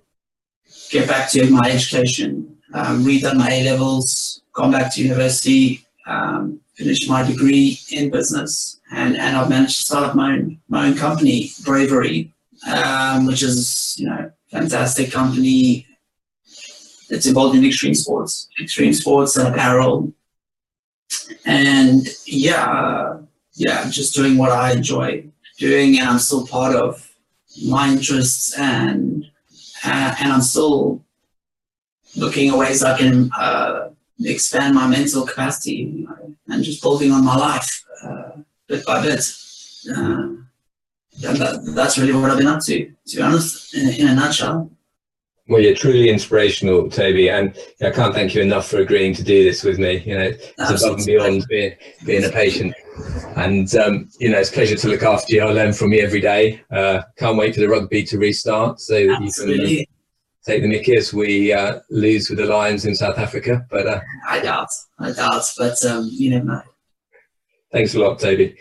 [0.90, 6.60] get back to my education, um, redone my A levels, gone back to university, um,
[6.74, 10.88] finished my degree in business, and, and I've managed to start up my own my
[10.88, 12.32] own company, Bravery,
[12.70, 15.86] um, which is you know fantastic company.
[17.08, 20.12] It's involved in extreme sports, extreme sports and apparel,
[21.44, 23.18] and yeah,
[23.56, 25.26] yeah, just doing what I enjoy
[25.58, 27.10] doing, and I'm still part of
[27.66, 29.24] my interests, and
[29.84, 31.02] uh, and I'm still
[32.14, 33.30] looking at ways I can.
[33.32, 33.90] Uh,
[34.24, 38.30] expand my mental capacity you know, and just building on my life uh,
[38.66, 39.20] bit by bit.
[39.90, 40.28] Uh,
[41.20, 44.70] that, that's really what I've been up to, to be honest, in, in a nutshell.
[45.48, 49.44] Well, you're truly inspirational, Toby, and I can't thank you enough for agreeing to do
[49.44, 50.02] this with me.
[50.04, 50.88] You know, it's Absolutely.
[50.88, 52.74] above and beyond being, being a patient.
[53.36, 55.42] And, um, you know, it's a pleasure to look after you.
[55.42, 56.62] I learn from you every day.
[56.70, 59.70] Uh, can't wait for the rugby to restart so that Absolutely.
[59.70, 59.94] you can
[60.44, 63.64] take the mickey as we uh, lose with the Lions in South Africa.
[63.70, 66.62] But uh, I doubt, I doubt, but um, you never know.
[67.70, 68.56] Thanks a lot, Toby.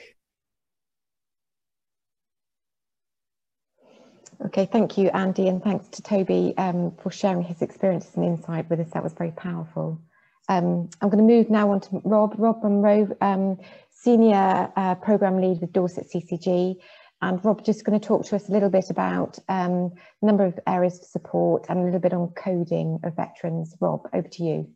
[4.43, 8.69] Okay, thank you, Andy, and thanks to Toby um, for sharing his experiences and insight
[8.69, 8.89] with us.
[8.91, 10.01] That was very powerful.
[10.49, 12.35] Um, I'm going to move now on to Rob.
[12.37, 13.57] Rob Munro, um,
[13.91, 16.75] Senior uh, Programme Lead with Dorset CCG.
[17.21, 20.45] And Rob, just going to talk to us a little bit about um, a number
[20.45, 23.75] of areas of support and a little bit on coding of veterans.
[23.79, 24.69] Rob, over to you.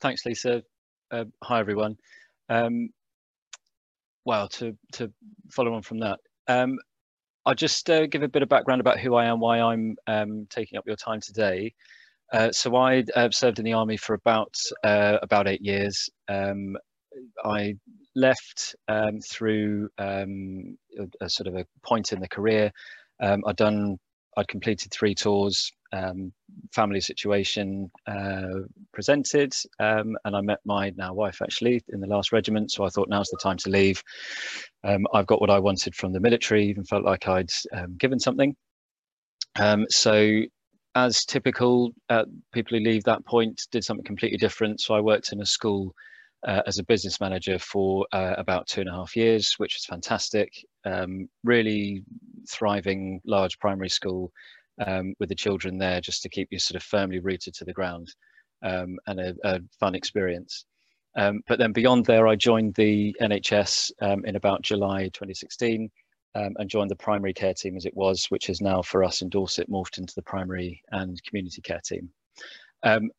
[0.00, 0.62] Thanks, Lisa.
[1.10, 1.96] Uh, hi, everyone.
[2.48, 2.90] Um,
[4.24, 5.12] well, to, to
[5.50, 6.78] follow on from that, um,
[7.46, 10.46] I'll just uh, give a bit of background about who I am, why I'm um,
[10.48, 11.74] taking up your time today.
[12.32, 16.08] Uh, so I uh, served in the army for about uh, about eight years.
[16.28, 16.76] Um,
[17.44, 17.76] I
[18.16, 22.72] left um, through um, a, a, sort of a point in the career.
[23.20, 23.98] Um, I'd done,
[24.36, 26.32] I'd completed three tours, um,
[26.72, 28.60] family situation uh,
[28.92, 32.70] presented, um, and I met my now wife actually in the last regiment.
[32.72, 34.02] So I thought now's the time to leave.
[34.82, 37.50] Um, I've got what I wanted from the military, even felt like I'd
[37.98, 38.56] given something.
[39.88, 40.42] so
[40.94, 44.80] as typical, uh, people who leave that point did something completely different.
[44.80, 45.94] So I worked in a school
[46.46, 49.86] uh, as a business manager for uh, about two and a half years, which was
[49.86, 50.52] fantastic.
[50.84, 52.04] Um, really
[52.48, 54.30] thriving large primary school
[54.84, 57.72] um, with the children there just to keep you sort of firmly rooted to the
[57.72, 58.08] ground
[58.62, 60.64] um, and a, a, fun experience.
[61.16, 65.90] Um, but then beyond there, I joined the NHS um, in about July 2016
[66.34, 69.22] um, and joined the primary care team as it was, which is now for us
[69.22, 72.10] in Dorset morphed into the primary and community care team.
[72.82, 73.10] Um,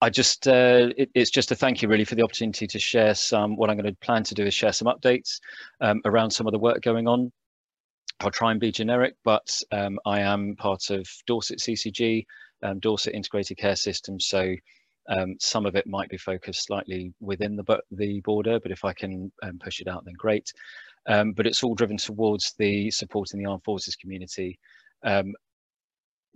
[0.00, 3.14] I just, uh, it, it's just a thank you really for the opportunity to share
[3.14, 5.38] some, what I'm going to plan to do is share some updates
[5.80, 7.30] um, around some of the work going on.
[8.24, 12.24] I'll try and be generic, but um, I am part of Dorset CCG,
[12.62, 14.20] um, Dorset Integrated Care System.
[14.20, 14.54] So
[15.08, 18.92] um, some of it might be focused slightly within the, the border, but if I
[18.92, 20.52] can um, push it out, then great.
[21.08, 24.58] Um, but it's all driven towards the supporting the armed forces community.
[25.04, 25.34] Um,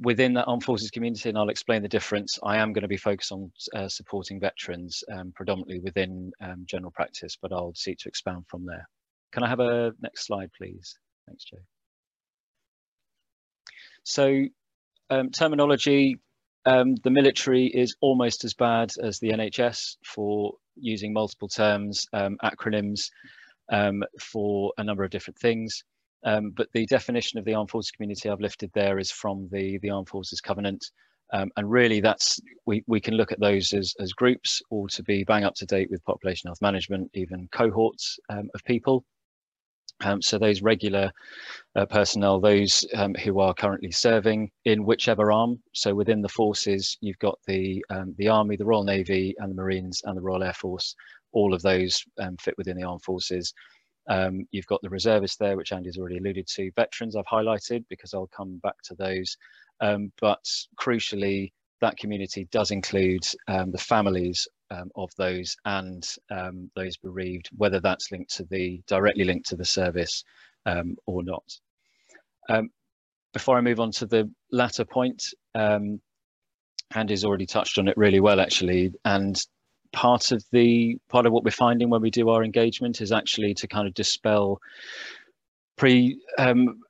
[0.00, 2.96] within that armed forces community, and I'll explain the difference, I am going to be
[2.96, 5.02] focused on uh, supporting veterans
[5.34, 6.32] predominantly within
[6.66, 8.86] general practice, but I'll seek to expand from there.
[9.32, 10.98] Can I have a next slide, please?
[11.26, 11.58] Thanks, Jo.
[14.06, 14.44] So
[15.10, 16.20] um, terminology,
[16.64, 22.36] um, the military is almost as bad as the NHS for using multiple terms, um,
[22.40, 23.10] acronyms
[23.68, 25.82] um, for a number of different things.
[26.24, 29.78] Um, but the definition of the armed forces community I've lifted there is from the,
[29.82, 30.84] the Armed Forces Covenant.
[31.32, 35.02] Um, and really that's, we, we can look at those as, as groups or to
[35.02, 39.04] be bang up to date with population health management, even cohorts of people.
[40.04, 41.10] Um, so those regular
[41.74, 45.58] uh, personnel, those um, who are currently serving in whichever arm.
[45.72, 49.62] So within the forces, you've got the um, the Army, the Royal Navy, and the
[49.62, 50.94] Marines, and the Royal Air Force.
[51.32, 53.52] All of those um, fit within the armed forces.
[54.08, 56.70] Um, you've got the reservists there, which Andy's already alluded to.
[56.76, 59.36] Veterans I've highlighted because I'll come back to those.
[59.80, 60.44] Um, but
[60.80, 67.80] crucially, that community does include the families um, of those and um, those bereaved, whether
[67.80, 70.24] that's linked to the directly linked to the service
[70.66, 71.44] um, or not.
[73.32, 75.22] before I move on to the latter point,
[76.94, 79.40] Andy's already touched on it really well, actually, and
[79.92, 83.54] part of the part of what we're finding when we do our engagement is actually
[83.54, 84.60] to kind of dispel
[85.76, 86.80] pre um,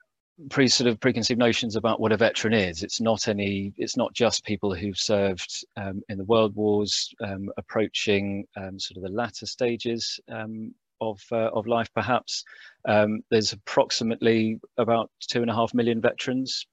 [0.50, 2.82] pre sort of preconceived notions about what a veteran is.
[2.82, 3.72] It's not any.
[3.76, 8.96] It's not just people who've served um, in the world wars, um, approaching um, sort
[8.96, 11.88] of the latter stages um, of uh, of life.
[11.94, 12.44] Perhaps
[12.86, 16.66] um, there's approximately about two and a half million veterans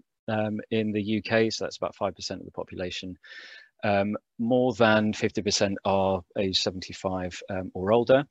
[0.71, 3.17] in the UK, so that's about five percent of the population.
[3.83, 8.25] Um, more than 50% are age 75 um, or older,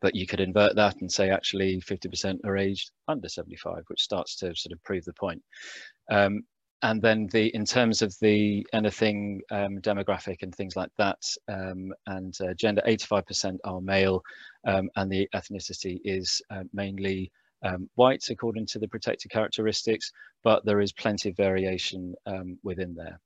[0.00, 4.36] but you could invert that and say actually 50% are aged under 75, which starts
[4.36, 5.42] to sort of prove the point.
[6.10, 6.42] Um,
[6.82, 11.18] and then the in terms of the anything um, demographic and things like that
[11.48, 14.22] um, and uh, gender 85% are male
[14.66, 17.32] um, and the ethnicity is uh, mainly
[17.64, 20.12] um, white according to the protected characteristics
[20.44, 23.18] but there is plenty of variation um, within there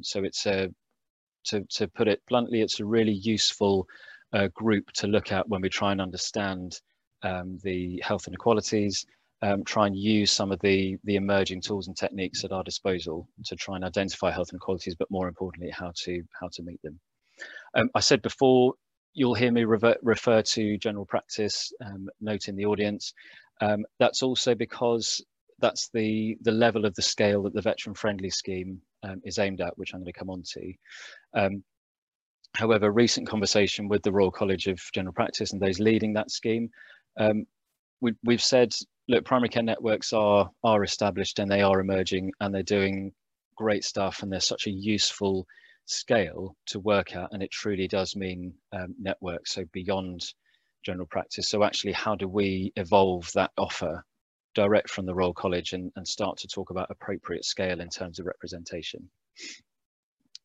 [0.00, 0.70] so it's a,
[1.46, 3.86] to, to put it bluntly, it's a really useful
[4.32, 6.80] uh, group to look at when we try and understand
[7.22, 9.06] um, the health inequalities,
[9.42, 13.28] um, try and use some of the, the emerging tools and techniques at our disposal
[13.44, 16.98] to try and identify health inequalities, but more importantly, how to, how to meet them.
[17.74, 18.74] Um, I said before,
[19.12, 23.12] you'll hear me revert, refer to general practice, um, note in the audience.
[23.60, 25.24] Um, that's also because
[25.58, 29.60] that's the, the level of the scale that the veteran friendly scheme um, is aimed
[29.60, 30.72] at, which I'm going to come on to.
[32.56, 36.70] However, recent conversation with the Royal College of General Practice and those leading that scheme,
[37.18, 37.46] um,
[38.00, 38.74] we, we've said,
[39.08, 43.12] look, primary care networks are, are established and they are emerging and they're doing
[43.56, 45.46] great stuff and they're such a useful
[45.86, 50.20] scale to work at and it truly does mean um, networks so beyond
[50.84, 54.04] general practice so actually how do we evolve that offer
[54.56, 58.18] direct from the Royal College and, and start to talk about appropriate scale in terms
[58.18, 59.08] of representation.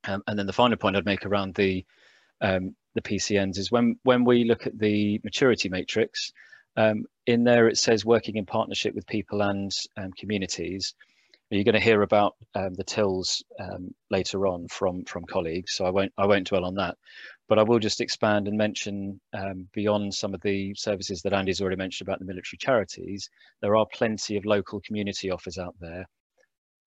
[0.03, 1.85] Um, and then the final point I'd make around the
[2.41, 6.31] um, the PCNs is when when we look at the maturity matrix,
[6.75, 10.93] um, in there it says working in partnership with people and um, communities.
[11.49, 15.85] You're going to hear about um, the TILS um, later on from from colleagues, so
[15.85, 16.97] I won't I won't dwell on that.
[17.49, 21.59] But I will just expand and mention um, beyond some of the services that Andy's
[21.59, 23.29] already mentioned about the military charities,
[23.61, 26.05] there are plenty of local community offers out there,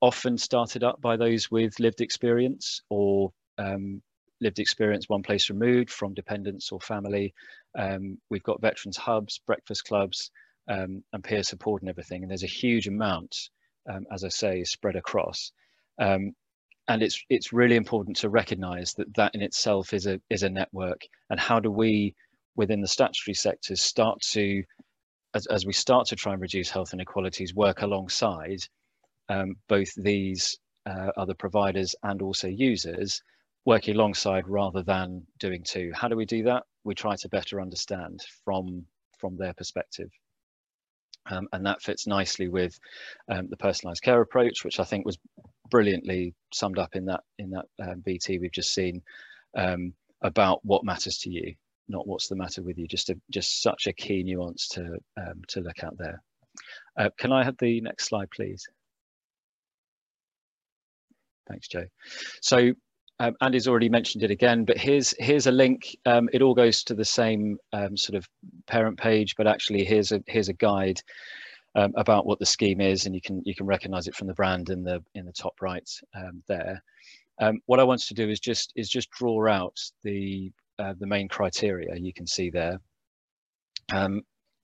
[0.01, 4.03] often started up by those with lived experience or um,
[4.45, 7.35] lived experience one place removed from dependents or family.
[7.77, 10.31] Um, we've got veterans hubs, breakfast clubs,
[10.69, 12.23] um, and peer support and everything.
[12.23, 13.51] And there's a huge amount,
[13.91, 15.53] um, as I say, spread across.
[15.99, 16.33] Um,
[16.89, 20.51] and it's it's really important to recognise that that in itself is a is a
[20.51, 21.01] network.
[21.31, 22.15] And how do we,
[22.57, 24.63] within the statutory sectors, start to,
[25.35, 28.61] as, as we start to try and reduce health inequalities, work alongside
[29.31, 33.23] um, both these uh, other providers and also users,
[33.65, 35.91] working alongside rather than doing two.
[35.95, 36.65] How do we do that?
[36.85, 38.85] We try to better understand from
[39.19, 40.11] from their perspective.
[41.31, 42.79] Um, and that fits nicely with
[43.31, 45.19] um, the personalised care approach, which I think was
[45.71, 49.03] brilliantly summed up in that in that um, VT we've just seen
[49.57, 51.55] um, about what matters to you,
[51.89, 52.87] not what's the matter with you.
[52.87, 56.23] Just a, just such a key nuance to um, to look at there.
[56.99, 58.67] Uh, can I have the next slide, please?
[61.49, 61.85] Thanks, Jo.
[62.41, 62.73] So
[63.21, 65.97] um, Andy's already mentioned it again, but here's here's a link.
[66.05, 68.29] Um, it all goes to the same um, sort of
[68.67, 71.01] parent page, but actually here's a here's a guide
[71.77, 74.35] um, about what the scheme is, and you can you can recognise it from the
[74.35, 76.83] brand in the in the top right um, there.
[77.41, 80.51] Um, what I wanted to do is just is just draw out the
[80.81, 82.81] uh, the main criteria you can see there.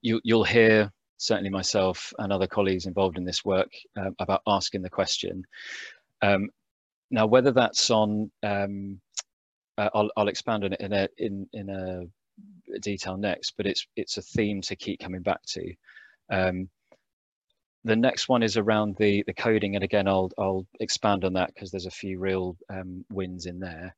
[0.03, 4.82] you you'll hear certainly myself and other colleagues involved in this work uh, about asking
[4.82, 5.44] the question.
[6.22, 6.48] Um,
[7.11, 9.00] now, whether that's on, um,
[9.76, 13.86] uh, I'll, I'll expand on it in a in in a detail next, but it's
[13.96, 15.74] it's a theme to keep coming back to.
[16.30, 16.68] Um,
[17.84, 21.52] the next one is around the the coding, and again, I'll I'll expand on that
[21.54, 23.94] because there's a few real um, wins in there.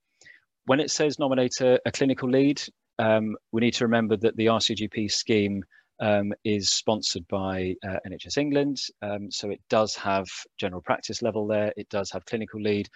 [0.67, 2.63] When it says nominate a, a clinical lead,
[2.99, 5.65] um, we need to remember that the RCGP scheme
[6.03, 8.79] um, is sponsored by uh, NHS England.
[9.01, 10.27] Um, so it does have
[10.59, 11.73] general practice level there.
[11.77, 12.89] It does have clinical lead,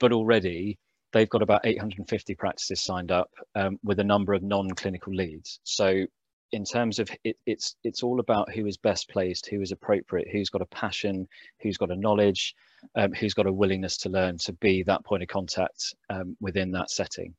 [0.00, 0.76] but already
[1.12, 5.60] they've got about 850 practices signed up um, with a number of non-clinical leads.
[5.62, 6.04] So
[6.50, 10.28] in terms of it, it's it's all about who is best placed, who is appropriate,
[10.30, 11.28] who's got a passion,
[11.60, 12.54] who's got a knowledge,
[12.96, 16.72] um, who's got a willingness to learn to be that point of contact um, within
[16.72, 17.34] that setting.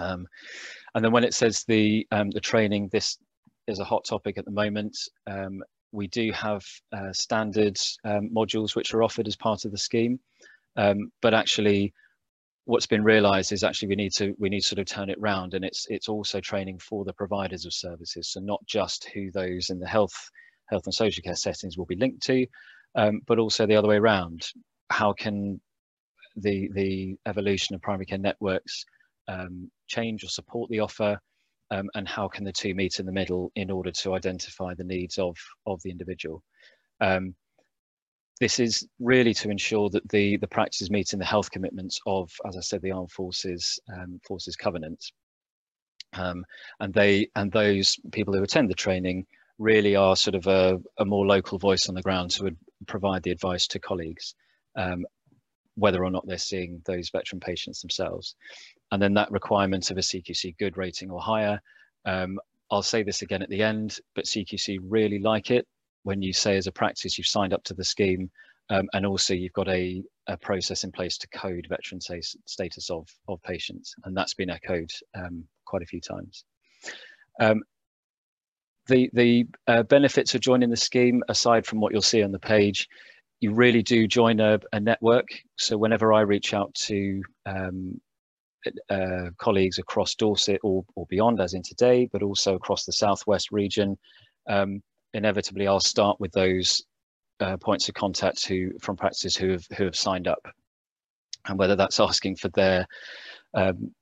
[0.00, 0.26] Um,
[0.94, 3.18] and then when it says the um, the training, this
[3.66, 4.96] is a hot topic at the moment.
[5.26, 9.78] Um, we do have uh, standard um, modules which are offered as part of the
[9.78, 10.18] scheme,
[10.76, 11.92] um, but actually
[12.64, 15.20] what's been realized is actually we need to we need to sort of turn it
[15.20, 18.28] round and it's it's also training for the providers of services.
[18.28, 20.14] So not just who those in the health
[20.70, 22.46] health and social care settings will be linked to
[22.94, 24.46] um, but also the other way around.
[24.90, 25.60] How can
[26.36, 28.84] the the evolution of primary care networks
[29.28, 31.18] um, change or support the offer
[31.72, 34.84] um, and how can the two meet in the middle in order to identify the
[34.84, 36.42] needs of, of the individual.
[37.00, 37.34] Um,
[38.40, 42.30] this is really to ensure that the, the practice is meeting the health commitments of,
[42.46, 45.02] as I said, the Armed Forces um, Forces Covenant.
[46.14, 46.44] Um,
[46.78, 49.24] and they and those people who attend the training
[49.58, 53.30] really are sort of a, a more local voice on the ground would provide the
[53.30, 54.34] advice to colleagues,
[54.76, 55.06] um,
[55.76, 58.34] whether or not they're seeing those veteran patients themselves
[58.90, 61.60] and then that requirement of a CQC good rating or higher.
[62.04, 62.38] Um,
[62.70, 65.66] I'll say this again at the end, but CQC really like it
[66.02, 68.30] when you say as a practice you've signed up to the scheme
[68.70, 73.08] um, and also you've got a, a, process in place to code veteran status of,
[73.28, 76.44] of patients and that's been echoed um, quite a few times.
[77.40, 77.62] Um,
[78.88, 82.38] the the uh, benefits of joining the scheme, aside from what you'll see on the
[82.38, 82.88] page,
[83.42, 85.26] you really do join a, a network.
[85.58, 88.00] So whenever I reach out to um,
[88.88, 93.50] uh, colleagues across Dorset or, or beyond, as in today, but also across the Southwest
[93.50, 93.98] region.
[94.48, 94.80] Um,
[95.12, 96.82] inevitably, I'll start with those
[97.40, 100.46] uh, points of contact who from practices who have who have signed up,
[101.48, 102.86] and whether that's asking for their
[103.54, 103.92] um,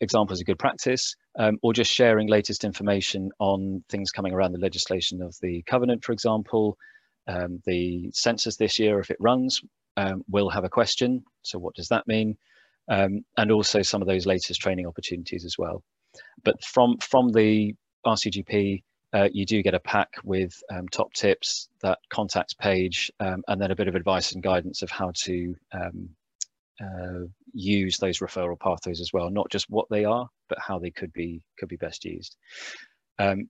[0.00, 4.58] examples of good practice um, or just sharing latest information on things coming around the
[4.58, 6.78] legislation of the covenant, for example,
[7.28, 9.60] um, the census this year, if it runs,
[9.96, 11.24] um, will have a question.
[11.42, 12.36] So what does that mean?
[12.88, 15.82] um, and also some of those latest training opportunities as well.
[16.44, 17.74] But from, from the
[18.06, 23.42] RCGP, uh, you do get a pack with um, top tips, that contacts page, um,
[23.48, 26.08] and then a bit of advice and guidance of how to um,
[26.80, 30.90] uh, use those referral pathways as well, not just what they are, but how they
[30.90, 32.36] could be could be best used.
[33.18, 33.48] Um,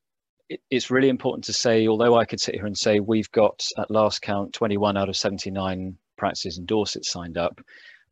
[0.70, 3.90] it's really important to say, although I could sit here and say we've got at
[3.90, 7.60] last count 21 out of 79 practices in Dorset signed up,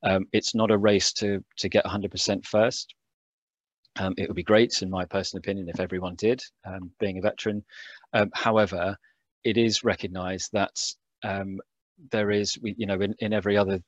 [0.03, 2.95] um, it's not a race to to get 100% first.
[3.97, 7.23] Um, it would be great, in my personal opinion, if everyone did, um, being a
[7.23, 7.65] veteran.
[8.13, 8.97] Um, however,
[9.45, 10.77] it is recognised that
[11.23, 11.61] um,
[12.11, 13.79] there is, you know, in, in every other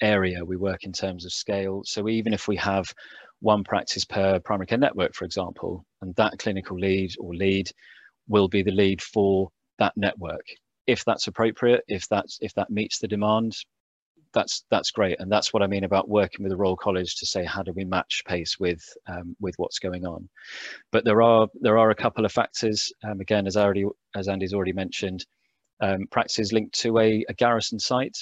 [0.00, 1.82] area we work in terms of scale.
[1.84, 2.92] So even if we have
[3.40, 7.70] one practice per primary care network, for example, and that clinical lead or lead
[8.28, 10.46] will be the lead for that network.
[10.86, 13.56] If that's appropriate, if that's if that meets the demand,
[14.32, 17.26] that's that's great, and that's what I mean about working with the Royal College to
[17.26, 20.28] say how do we match pace with um, with what's going on.
[20.92, 22.92] But there are there are a couple of factors.
[23.04, 25.26] Um, again, as already as Andy's already mentioned,
[25.80, 28.16] um, practices linked to a, a garrison site.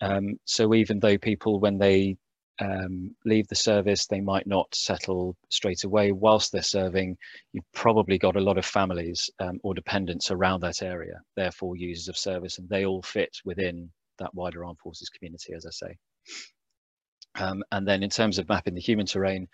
[0.00, 2.16] Um, so even though people, when they
[2.60, 7.16] um, leave the service, they might not settle straight away whilst they're serving.
[7.52, 12.08] You've probably got a lot of families um, or dependents around that area, therefore users
[12.08, 15.96] of service, and they all fit within that wider armed forces community, as I say.
[17.36, 19.48] Um, and then in terms of mapping the human terrain,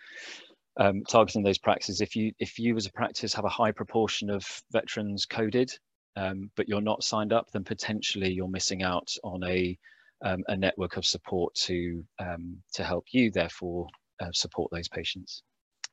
[0.79, 4.31] um, targeting those practices, if you if you as a practice have a high proportion
[4.31, 5.71] of veterans coded,
[6.17, 9.79] um, but you're not signed up, then potentially you're missing out on a
[10.23, 13.87] um, a network of support to, um, to help you therefore
[14.21, 15.43] uh, support those patients.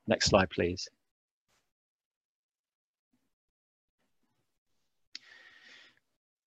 [0.08, 0.88] Next slide, please.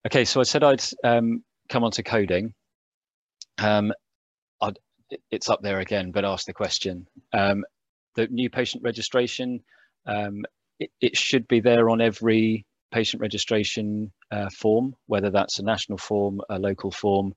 [0.07, 2.53] Okay, so I said I'd um, come on to coding.
[3.59, 3.93] Um,
[5.31, 7.07] it's up there again, but ask the question.
[7.33, 7.65] Um,
[8.17, 9.61] the new patient registration,
[10.07, 10.45] um,
[10.79, 12.65] it, it, should be there on every
[12.95, 17.35] patient registration uh, form, whether that's a national form, a local form,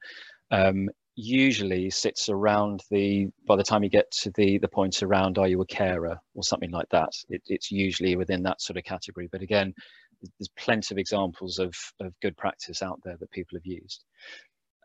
[0.52, 5.40] um, usually sits around the by the time you get to the the point around
[5.40, 6.18] are you a carer?
[6.36, 7.10] or something like that.
[7.30, 9.28] It, it's usually within that sort of category.
[9.32, 9.74] But again
[10.22, 14.04] there's plenty of examples of, of good practice out there that people have used.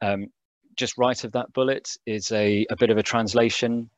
[0.01, 0.29] Um,
[0.77, 3.91] just right of that bullet is a, a bit of a translation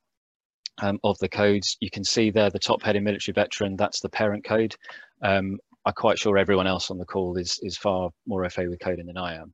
[0.83, 1.77] um, of the codes.
[1.81, 4.75] You can see there the top heading military veteran that's the parent code.
[5.22, 8.80] Um, i'm quite sure everyone else on the call is is far more fa with
[8.80, 9.53] coding than i am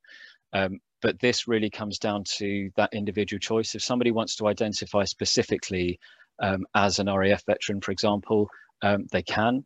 [0.52, 3.74] um, but this really comes down to that individual choice.
[3.74, 5.98] If somebody wants to identify specifically
[6.40, 8.48] um, as an RAF veteran, for example,
[8.82, 9.64] um, they can.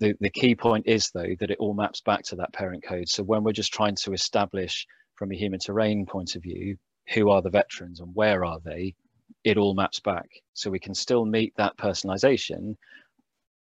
[0.00, 3.08] The, the key point is, though, that it all maps back to that parent code.
[3.08, 6.76] So when we're just trying to establish from a human terrain point of view,
[7.14, 8.94] who are the veterans and where are they,
[9.42, 10.28] it all maps back.
[10.54, 12.76] So we can still meet that personalization,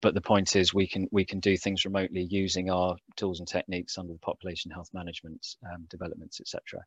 [0.05, 3.48] but the point is we can we can do things remotely using our tools and
[3.48, 6.84] techniques under the population health management um, developments etc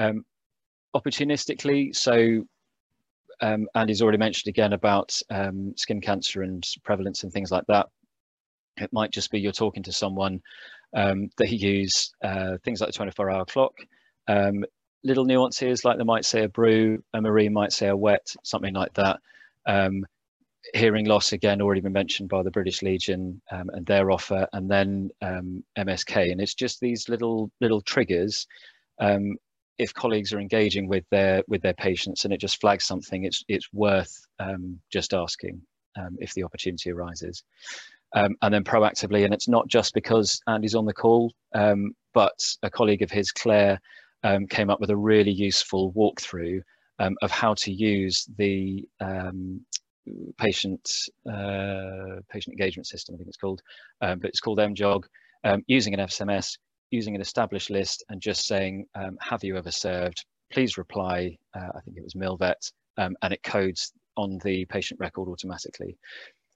[0.00, 0.24] um,
[0.96, 2.44] opportunistically so
[3.42, 7.86] um, Andy's already mentioned again about um, skin cancer and prevalence and things like that.
[8.76, 10.42] It might just be you're talking to someone
[10.94, 13.72] um, that use uh, things like the 24 hour clock.
[14.28, 14.64] Um,
[15.04, 18.74] little nuances like they might say a brew a marine might say a wet something
[18.74, 19.20] like that.
[19.66, 20.04] Um,
[20.74, 24.70] hearing loss again already been mentioned by the British Legion um, and their offer, and
[24.70, 28.46] then um, MSK, and it's just these little little triggers.
[29.00, 29.36] Um,
[29.78, 33.44] if colleagues are engaging with their with their patients and it just flags something, it's
[33.48, 35.60] it's worth um, just asking
[35.98, 37.42] um, if the opportunity arises,
[38.14, 39.24] um, and then proactively.
[39.24, 43.80] And it's not just because Andy's on the call, but a colleague of his, Claire,
[44.50, 46.60] came up with a really useful walkthrough.
[46.98, 49.64] Um, of how to use the um,
[50.38, 50.90] patient
[51.28, 53.62] uh, patient engagement system, I think it's called,
[54.00, 55.04] um, but it's called MJOG,
[55.44, 56.58] um, using an FSMS,
[56.90, 60.24] using an established list and just saying, um, have you ever served?
[60.52, 64.98] Please reply, uh, I think it was Milvet, um, and it codes on the patient
[65.00, 65.96] record automatically.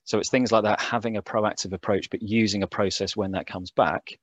[0.05, 3.47] So it's things like that, having a proactive approach, but using a process when that
[3.47, 4.18] comes back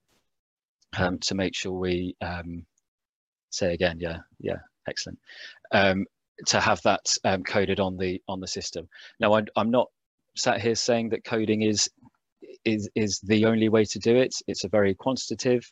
[0.98, 2.66] um, to make sure we um,
[3.50, 4.58] say again, yeah, yeah,
[4.88, 5.18] excellent
[6.48, 8.88] to have that um, coded on the on the system.
[9.20, 9.88] Now, I'm, I'm not
[10.36, 11.90] sat here saying that coding is
[12.66, 14.34] is is the only way to do it.
[14.48, 15.70] It's a very quantitative.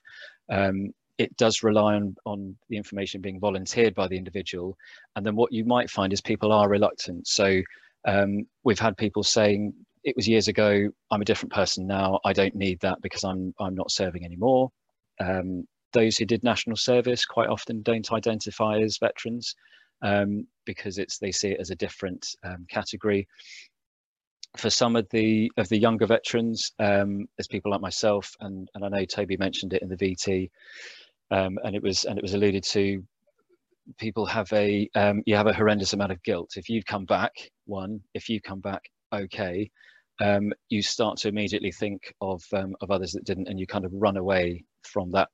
[0.50, 4.78] Um, it does rely on on the information being volunteered by the individual,
[5.16, 7.28] and then what you might find is people are reluctant.
[7.28, 7.62] So
[8.06, 10.90] um, we've had people saying it was years ago.
[11.12, 12.20] I'm a different person now.
[12.26, 14.72] I don't need that because I'm I'm not serving anymore.
[15.20, 19.56] Um, those who did national service quite often don't identify as veterans
[20.02, 23.28] um, because it's they see it as a different um, category.
[24.58, 28.84] For some of the of the younger veterans, um, there's people like myself, and and
[28.84, 30.50] I know Toby mentioned it in the VT,
[31.32, 33.04] um, and it was and it was alluded to.
[33.98, 37.34] People have a um, you have a horrendous amount of guilt if you've come back.
[37.66, 38.84] One, if you come back
[39.14, 39.70] okay,
[40.22, 43.86] um, you start to immediately think of um, of others that didn't, and you kind
[43.86, 45.30] of run away from that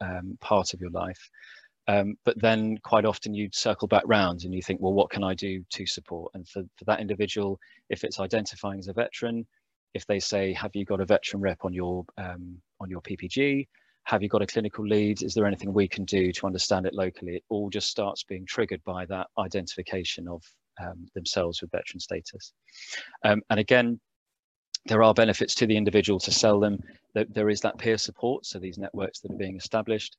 [0.00, 1.30] um, part of your life.
[1.88, 5.22] Um, but then quite often you circle back round and you think, well, what can
[5.22, 6.32] I do to support?
[6.34, 7.60] And for, for that individual,
[7.90, 9.46] if it's identifying as a veteran,
[9.94, 13.66] if they say, have you got a veteran rep on your um, on your PPG?
[14.04, 15.22] Have you got a clinical lead?
[15.22, 17.36] Is there anything we can do to understand it locally?
[17.36, 20.42] It all just starts being triggered by that identification of
[20.80, 22.52] um, themselves with veteran status.
[23.24, 23.98] Um, and again,
[24.86, 26.78] there are benefits to the individual to sell them.
[27.14, 30.16] There, there is that peer support, so these networks that are being established.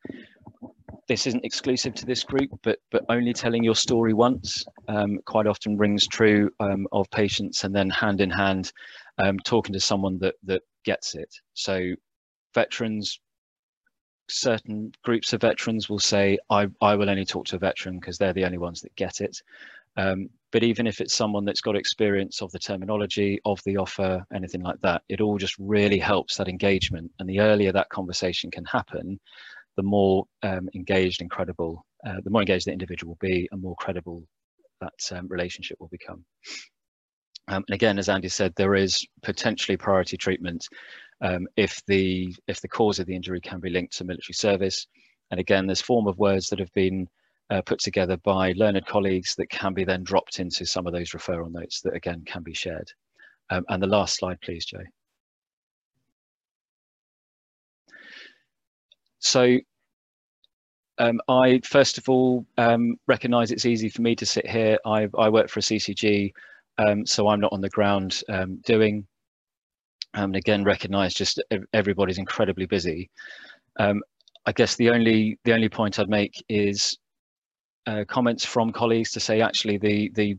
[1.08, 5.48] This isn't exclusive to this group, but but only telling your story once um, quite
[5.48, 8.72] often rings true um, of patients, and then hand in hand,
[9.18, 11.34] um, talking to someone that that gets it.
[11.54, 11.94] So
[12.54, 13.20] veterans,
[14.30, 18.18] certain groups of veterans will say, I, I will only talk to a veteran because
[18.18, 19.42] they're the only ones that get it.
[19.96, 24.24] Um, but even if it's someone that's got experience of the terminology, of the offer,
[24.34, 27.12] anything like that, it all just really helps that engagement.
[27.20, 29.20] And the earlier that conversation can happen,
[29.78, 33.62] the more um, engaged and credible, uh, the more engaged the individual will be and
[33.62, 34.24] more credible
[34.82, 36.26] that um, relationship will become.
[37.50, 40.68] Um, and again, as Andy said, there is potentially priority treatment
[41.22, 44.86] um, if the if the cause of the injury can be linked to military service.
[45.32, 47.08] And again, there's form of words that have been
[47.50, 51.12] uh, put together by learned colleagues that can be then dropped into some of those
[51.12, 52.92] referral notes that again can be shared.
[53.50, 54.80] Um, and the last slide, please, Jo.
[59.20, 59.58] So
[61.00, 64.78] um, I first of all um, recognise it's easy for me to sit here.
[64.86, 66.32] I, I work for a CCG,
[66.78, 69.06] um, so I'm not on the ground um, doing.
[70.14, 71.42] Um, and again, recognise just
[71.74, 73.10] everybody's incredibly busy.
[73.80, 74.02] Um,
[74.46, 76.98] I guess the only the only point I'd make is
[77.86, 80.36] uh, comments from colleagues to say actually the the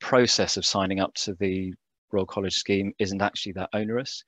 [0.00, 1.74] process of signing up to the
[2.12, 4.24] Royal College scheme isn't actually that onerous.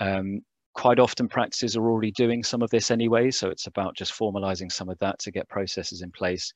[0.00, 0.40] Um,
[0.74, 4.70] quite often practices are already doing some of this anyway, so it's about just formalizing
[4.70, 6.52] some of that to get processes in place.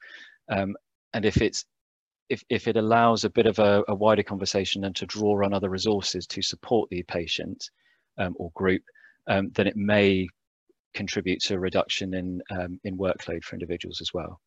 [0.51, 0.75] Um,
[1.13, 1.65] and if it's
[2.29, 5.55] if, if it allows a bit of a, a, wider conversation and to draw on
[5.55, 7.71] other resources to support the patient
[8.19, 8.83] um, or group,
[9.29, 10.27] um, then it may
[10.93, 14.41] contribute to a reduction in, um, in workload for individuals as well.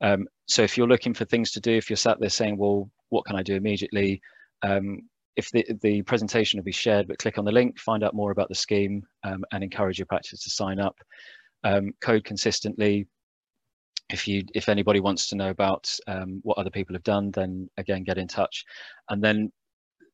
[0.00, 2.90] Um, so if you're looking for things to do, if you're sat there saying, well,
[3.10, 4.22] what can I do immediately?
[5.36, 8.30] If the, the presentation will be shared, but click on the link, find out more
[8.30, 10.96] about the scheme um, and encourage your practice to sign up.
[11.62, 13.06] Um, code consistently.
[14.10, 17.68] If you, if anybody wants to know about um, what other people have done, then
[17.76, 18.64] again, get in touch.
[19.08, 19.52] And then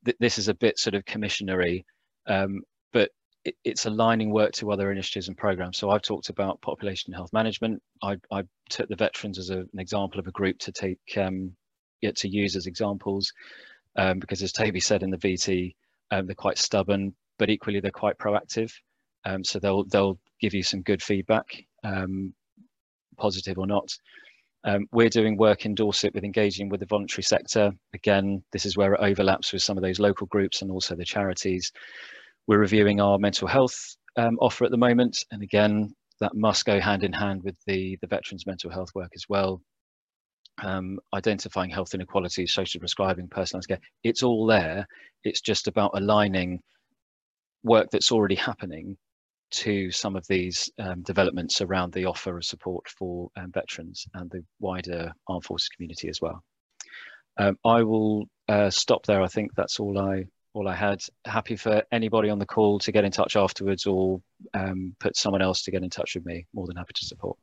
[0.04, 1.84] th this is a bit sort of commissionary,
[2.26, 2.60] um,
[2.92, 3.10] but
[3.64, 5.78] it's aligning work to other initiatives and programs.
[5.78, 7.80] So I've talked about population health management.
[8.02, 11.56] I, I took the veterans as a, an example of a group to take um,
[12.02, 13.32] to use as examples,
[13.96, 15.74] um, because as Toby said in the VT,
[16.10, 18.72] um, they're quite stubborn, but equally they're quite proactive.
[19.24, 21.46] Um, so they'll they'll give you some good feedback,
[21.84, 22.32] um,
[23.16, 23.88] positive or not.
[24.64, 27.72] Um, we're doing work in Dorset with engaging with the voluntary sector.
[27.94, 31.04] Again, this is where it overlaps with some of those local groups and also the
[31.04, 31.70] charities.
[32.48, 35.24] We're reviewing our mental health um, offer at the moment.
[35.30, 39.12] And again, that must go hand in hand with the, the veterans mental health work
[39.14, 39.60] as well.
[40.62, 44.86] Um, identifying health inequalities, social prescribing, personalised care, it's all there.
[45.22, 46.60] It's just about aligning
[47.62, 48.96] work that's already happening
[49.50, 54.30] to some of these um, developments around the offer of support for um, veterans and
[54.30, 56.42] the wider armed forces community as well.
[57.38, 59.22] Um, I will uh, stop there.
[59.22, 61.02] I think that's all I all I had.
[61.26, 64.22] Happy for anybody on the call to get in touch afterwards or
[64.54, 66.46] um, put someone else to get in touch with me.
[66.54, 67.36] More than happy to support.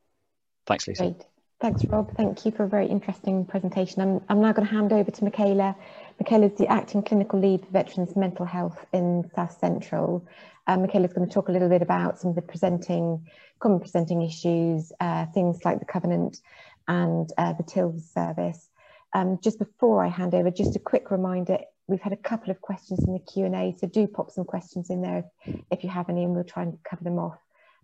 [0.65, 1.03] Thanks, Lisa.
[1.03, 1.25] Great.
[1.63, 2.13] Thanks, Rob.
[2.17, 4.01] Thank you for a very interesting presentation.
[4.01, 5.73] I'm, I'm now going to hand over to Michaela.
[6.19, 10.27] Michaela is the Acting Clinical Lead for Veterans Mental Health in South Central.
[10.67, 13.25] Um, Michaela is going to talk a little bit about some of the presenting,
[13.61, 16.41] common presenting issues, uh, things like the Covenant
[16.89, 18.69] and uh, the TILS service.
[19.13, 22.59] Um, just before I hand over, just a quick reminder, we've had a couple of
[22.59, 26.09] questions in the Q&A, so do pop some questions in there if, if, you have
[26.09, 27.37] any, and we'll try and cover them off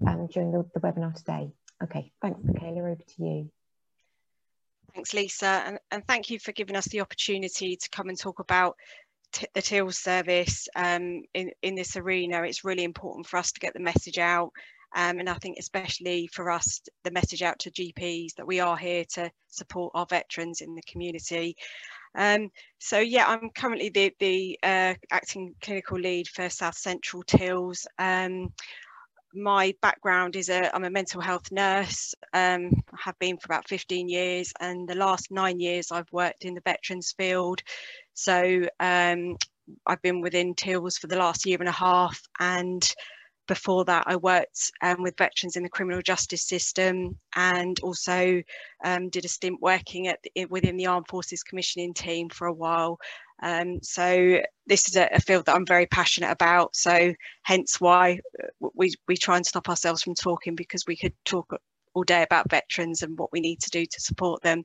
[0.05, 1.49] um, during the, the, webinar today.
[1.82, 3.49] Okay, thanks, Michaela, over to you.
[4.93, 8.39] Thanks, Lisa, and, and thank you for giving us the opportunity to come and talk
[8.39, 8.75] about
[9.53, 12.43] the TILS service um, in, in this arena.
[12.43, 14.51] It's really important for us to get the message out
[14.95, 18.77] um, and I think especially for us, the message out to GPs that we are
[18.77, 21.55] here to support our veterans in the community.
[22.15, 27.85] Um, so yeah, I'm currently the, the uh, acting clinical lead for South Central TILS.
[27.99, 28.51] Um,
[29.34, 32.13] my background is a, I'm a mental health nurse.
[32.34, 36.45] Um, I have been for about 15 years and the last nine years I've worked
[36.45, 37.61] in the veterans field.
[38.13, 39.38] So um,
[39.86, 42.84] I've been within TILS for the last year and a half, and
[43.50, 48.41] before that, I worked um, with veterans in the criminal justice system and also
[48.86, 52.54] um, did a stint working at the, within the Armed Forces Commissioning team for a
[52.54, 53.00] while.
[53.41, 56.76] Um, so this is a, a, field that I'm very passionate about.
[56.76, 61.14] So hence why uh, we, we try and stop ourselves from talking because we could
[61.26, 61.52] talk
[61.93, 64.64] all day about veterans and what we need to do to support them.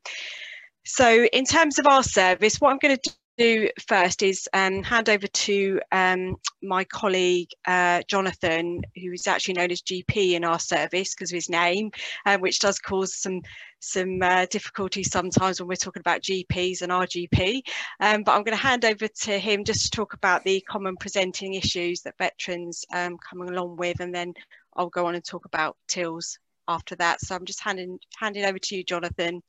[0.84, 5.08] So in terms of our service, what I'm going to do first is um, hand
[5.08, 10.58] over to um, my colleague uh, Jonathan, who is actually known as GP in our
[10.58, 11.90] service because of his name,
[12.26, 13.42] uh, which does cause some
[13.80, 17.60] some uh, difficulties sometimes when we're talking about GPs and RGP.
[18.00, 20.96] Um, but I'm going to hand over to him just to talk about the common
[20.96, 24.32] presenting issues that veterans um, coming along with, and then
[24.76, 27.20] I'll go on and talk about TILS after that.
[27.20, 29.42] So I'm just handing handing over to you, Jonathan.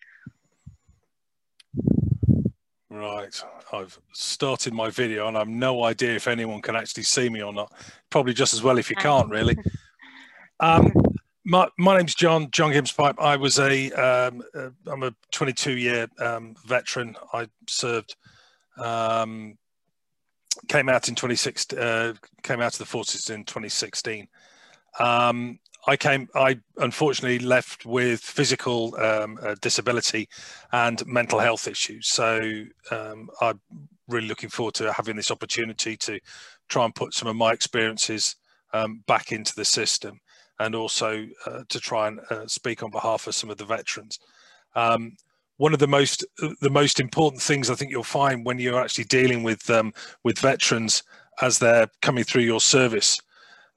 [2.96, 3.44] Right,
[3.74, 7.52] I've started my video and I've no idea if anyone can actually see me or
[7.52, 7.74] not.
[8.10, 9.58] Probably just as well if you can't, really.
[10.62, 10.94] Um,
[11.44, 13.20] my, my name's John, John Giemzapipe.
[13.20, 17.18] I was a, um, uh, I'm a 22 year um, veteran.
[17.34, 18.16] I served,
[18.78, 19.58] um,
[20.70, 24.30] came out in 26, uh, came out of the forces in 2016.
[24.98, 26.28] Um, I came.
[26.36, 30.28] I unfortunately left with physical um, uh, disability
[30.72, 32.08] and mental health issues.
[32.08, 33.60] So um, I'm
[34.08, 36.20] really looking forward to having this opportunity to
[36.70, 38.36] try and put some of my experiences
[38.74, 40.20] um, back into the system,
[40.60, 44.20] and also uh, to try and uh, speak on behalf of some of the veterans.
[44.76, 45.16] Um,
[45.58, 46.26] one of the most
[46.62, 50.40] the most important things I think you'll find when you're actually dealing with um, with
[50.40, 51.04] veterans
[51.42, 53.20] as they're coming through your service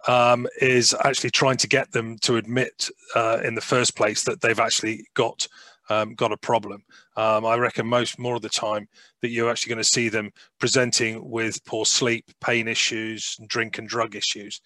[0.07, 4.41] um, is actually trying to get them to admit uh, in the first place that
[4.41, 5.47] they've actually got
[5.91, 6.85] um, got a problem.
[7.17, 8.89] Um, I reckon most more of the time
[9.23, 13.89] that you're actually going to see them presenting with poor sleep, pain issues, drink and
[13.89, 14.61] drug issues.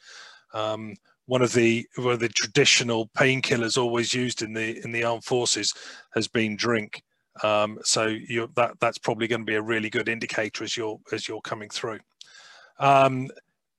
[0.52, 0.94] Um,
[1.26, 5.24] one of the one of the traditional painkillers always used in the in the armed
[5.24, 5.72] forces
[6.14, 7.02] has been drink.
[7.42, 8.16] Um, so
[8.56, 11.70] that that's probably going to be a really good indicator as you're as you're coming
[11.70, 12.00] through.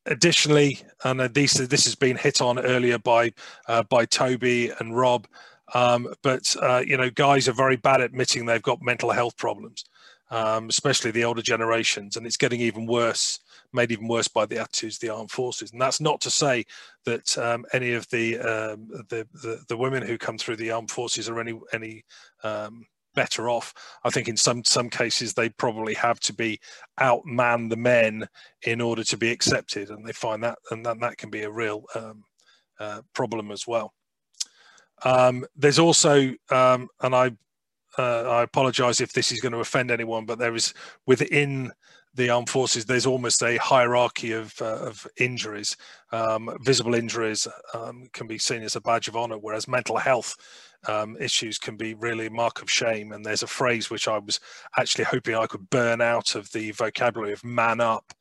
[0.06, 3.32] Additionally, and this this has been hit on earlier by
[3.70, 5.28] uh, by Toby and Rob,
[5.74, 9.38] um, but uh, you know, guys are very bad at admitting they've got mental health
[9.38, 9.86] problems,
[10.30, 13.40] um, especially the older generations, and it's getting even worse,
[13.72, 15.72] made even worse by the attitudes of the armed forces.
[15.72, 16.66] And that's not to say
[17.06, 20.92] that um, any of the, um, the, the the women who come through the armed
[20.92, 22.04] forces are any any
[22.44, 23.74] um, better off.
[24.04, 26.60] I think in some some cases they probably have to be
[27.00, 28.28] outman the men
[28.66, 31.52] in order to be accepted, and they find that and that, that can be a
[31.52, 32.24] real um,
[32.80, 33.94] uh, problem as well.
[35.06, 37.32] Um, there's also, um, and I
[37.98, 40.74] uh, I apologise if this is going to offend anyone, but there is
[41.06, 41.72] within
[42.16, 45.76] the armed forces, there's almost a hierarchy of, uh, of injuries.
[46.12, 50.36] Um, visible injuries um, can be seen as a badge of honour, whereas mental health
[50.88, 53.14] um, issues can be really a mark of shame.
[53.14, 54.40] And there's a phrase which I was
[54.78, 58.14] actually hoping I could burn out of the vocabulary of "man up,"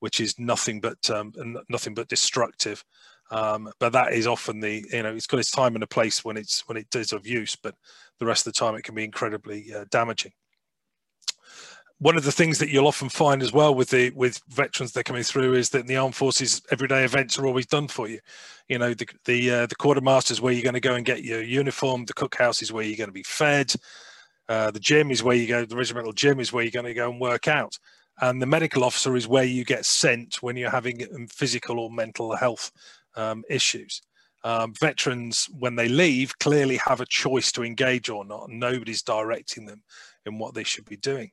[0.00, 1.32] which is nothing but um,
[1.68, 2.84] nothing but destructive.
[3.30, 6.24] Um, but that is often the you know it's got its time and a place
[6.24, 7.74] when it's when it is of use, but
[8.18, 10.32] the rest of the time it can be incredibly uh, damaging
[11.98, 15.00] one of the things that you'll often find as well with the with veterans that
[15.00, 18.08] are coming through is that in the armed forces everyday events are always done for
[18.08, 18.20] you.
[18.68, 21.42] You know the the uh, the quartermasters where you're going to go and get your
[21.42, 23.74] uniform the cookhouse is where you're going to be fed
[24.48, 26.94] uh, the gym is where you go the regimental gym is where you're going to
[26.94, 27.78] go and work out.
[28.20, 31.90] And the medical officer is where you get sent when you're having um, physical or
[31.90, 32.72] mental health
[33.14, 34.00] um, issues.
[34.42, 38.48] Um, veterans when they leave clearly have a choice to engage or not.
[38.48, 39.82] Nobody's directing them
[40.24, 41.30] in what they should be doing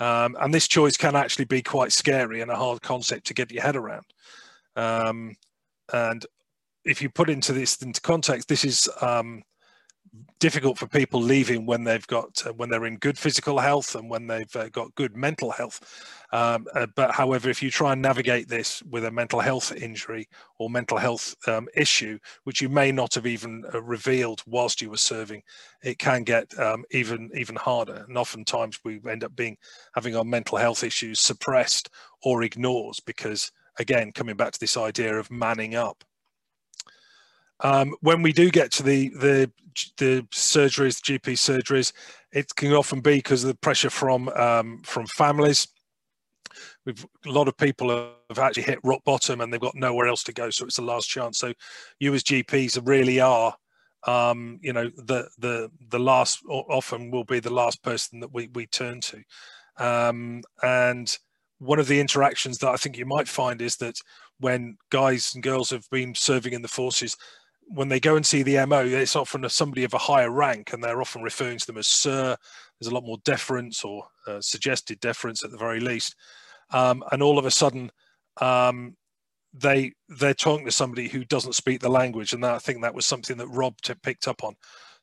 [0.00, 3.50] um, and this choice can actually be quite scary and a hard concept to get
[3.50, 4.04] your head around.
[4.76, 5.36] Um,
[5.92, 6.24] and
[6.84, 9.42] if you put into this into context, this is um,
[10.38, 14.10] difficult for people leaving when they've got uh, when they're in good physical health and
[14.10, 15.80] when they've uh, got good mental health.
[16.32, 20.28] Um, uh, but however if you try and navigate this with a mental health injury
[20.58, 24.90] or mental health um, issue which you may not have even uh, revealed whilst you
[24.90, 25.42] were serving
[25.82, 28.04] it can get um, even even harder.
[28.08, 29.56] And oftentimes we end up being
[29.94, 31.88] having our mental health issues suppressed
[32.22, 36.04] or ignored because again coming back to this idea of manning up.
[37.60, 39.50] Um, when we do get to the the
[39.96, 41.92] the surgeries, GP surgeries,
[42.32, 45.68] it can often be because of the pressure from um, from families.
[46.84, 47.90] We've a lot of people
[48.28, 50.82] have actually hit rock bottom and they've got nowhere else to go, so it's the
[50.82, 51.38] last chance.
[51.38, 51.52] So
[51.98, 53.54] you as GPs really are,
[54.06, 58.48] um, you know, the the the last often will be the last person that we
[58.54, 59.22] we turn to,
[59.78, 61.16] um, and
[61.58, 63.96] one of the interactions that I think you might find is that
[64.38, 67.16] when guys and girls have been serving in the forces,
[67.66, 70.82] when they go and see the MO, it's often somebody of a higher rank, and
[70.82, 72.36] they're often referring to them as sir.
[72.80, 76.14] There's a lot more deference or uh, suggested deference at the very least,
[76.70, 77.90] um, and all of a sudden,
[78.40, 78.96] um,
[79.52, 82.94] they they're talking to somebody who doesn't speak the language, and that, I think that
[82.94, 84.54] was something that Rob picked up on.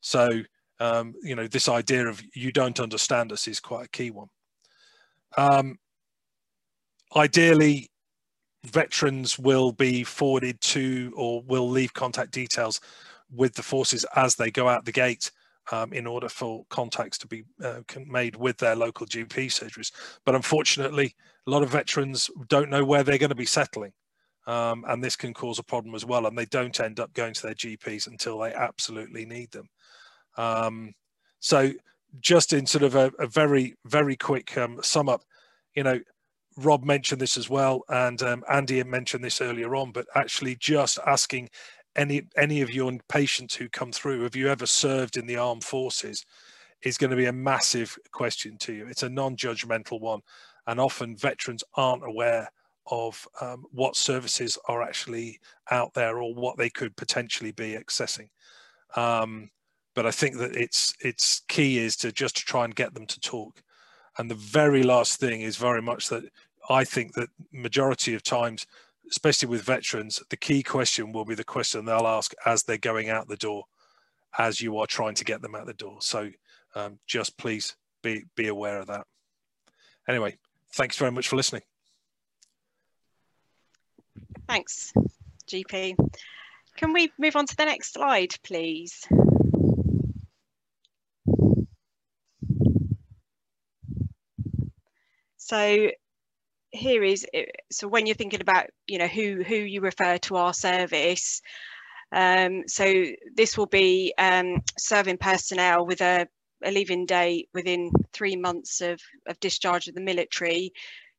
[0.01, 0.43] So
[0.80, 4.28] um, you know, this idea of you don't understand us is quite a key one.
[5.38, 5.78] Um,
[7.16, 7.89] ideally,
[8.66, 12.80] veterans will be forwarded to or will leave contact details
[13.32, 15.32] with the forces as they go out the gate
[15.72, 19.91] um, in order for contacts to be uh, made with their local GP surgeries.
[20.26, 21.16] But unfortunately,
[21.47, 23.93] a lot of veterans don't know where they're going to be settling.
[24.45, 26.26] Um, and this can cause a problem as well.
[26.26, 29.70] And they don't end up going to their GPs until they absolutely need them.
[30.36, 30.93] Um,
[31.39, 31.72] so
[32.20, 35.24] just in sort of a, a very, very quick um, sum up,
[35.76, 35.99] you know,
[36.58, 40.99] Rob mentioned this as well, and um, Andy mentioned this earlier on, but actually just
[41.06, 41.49] asking
[41.95, 45.64] any any of your patients who come through, have you ever served in the armed
[45.64, 46.26] forces,
[46.84, 48.88] is going to be a massive question to you.
[48.88, 50.22] It's a non-judgmental one,
[50.68, 52.49] and often veterans aren't aware
[52.88, 55.39] of um, what services are actually
[55.72, 58.28] out there or what they could potentially be accessing.
[58.95, 59.49] Um,
[59.95, 63.06] but I think that it's it's key is to just to try and get them
[63.08, 63.62] to talk.
[64.18, 66.24] And the very last thing is very much that
[66.70, 68.66] I think that majority of times,
[69.09, 73.09] especially with veterans, the key question will be the question they'll ask as they're going
[73.09, 73.66] out the door,
[74.38, 75.97] as you are trying to get them out the door.
[76.01, 76.30] So
[76.76, 79.05] um, just please be, be aware of that.
[80.07, 80.38] Anyway,
[80.74, 81.64] thanks very much for listening.
[84.47, 84.93] Thanks,
[85.47, 85.95] GP.
[86.76, 89.07] Can we move on to the next slide, please?
[95.54, 95.91] So
[96.72, 97.28] here is
[97.72, 101.41] so when you're thinking about you know who who you refer to our service
[102.12, 106.26] um, so this will be um, serving personnel with a,
[106.66, 110.72] a leaving date within three months of, of discharge of the military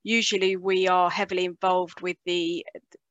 [0.03, 2.67] usually we are heavily involved with the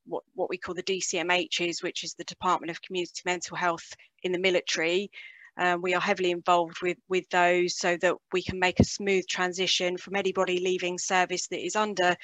[0.05, 3.93] what, what we call the DCMHs, which is the Department of Community Mental Health
[4.23, 5.09] in the military.
[5.57, 9.27] Um, we are heavily involved with, with those so that we can make a smooth
[9.27, 12.15] transition from anybody leaving service that is under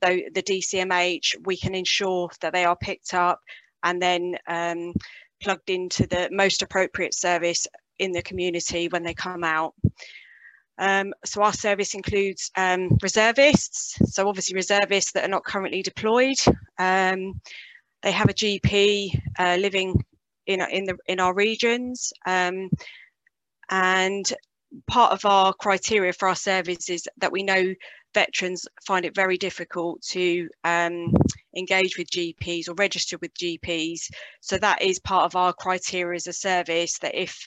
[0.00, 1.36] the, the DCMH.
[1.44, 3.40] We can ensure that they are picked up
[3.82, 4.94] and then um,
[5.42, 7.66] plugged into the most appropriate service
[7.98, 9.74] in the community when they come out.
[10.78, 16.38] Um, so our service includes um, reservists, so obviously reservists that are not currently deployed.
[16.78, 17.40] Um,
[18.02, 20.04] they have a GP uh, living
[20.46, 22.68] in in the in our regions um,
[23.70, 24.32] and
[24.86, 27.74] part of our criteria for our service is that we know
[28.12, 31.12] veterans find it very difficult to um,
[31.56, 34.10] engage with GPs or register with GPs.
[34.40, 37.46] So that is part of our criteria as a service that if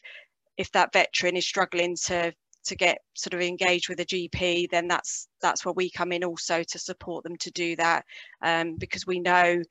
[0.58, 2.34] if that veteran is struggling to
[2.66, 6.24] to get sort of engaged with a GP, then that's that's where we come in
[6.24, 8.04] also to support them to do that
[8.42, 9.62] um, because we know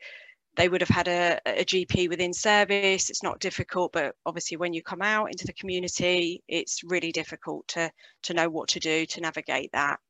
[0.57, 3.11] they would have had a, a, GP within service.
[3.11, 7.69] It's not difficult, but obviously when you come out into the community, it's really difficult
[7.69, 7.91] to,
[8.25, 10.01] to know what to do to navigate that.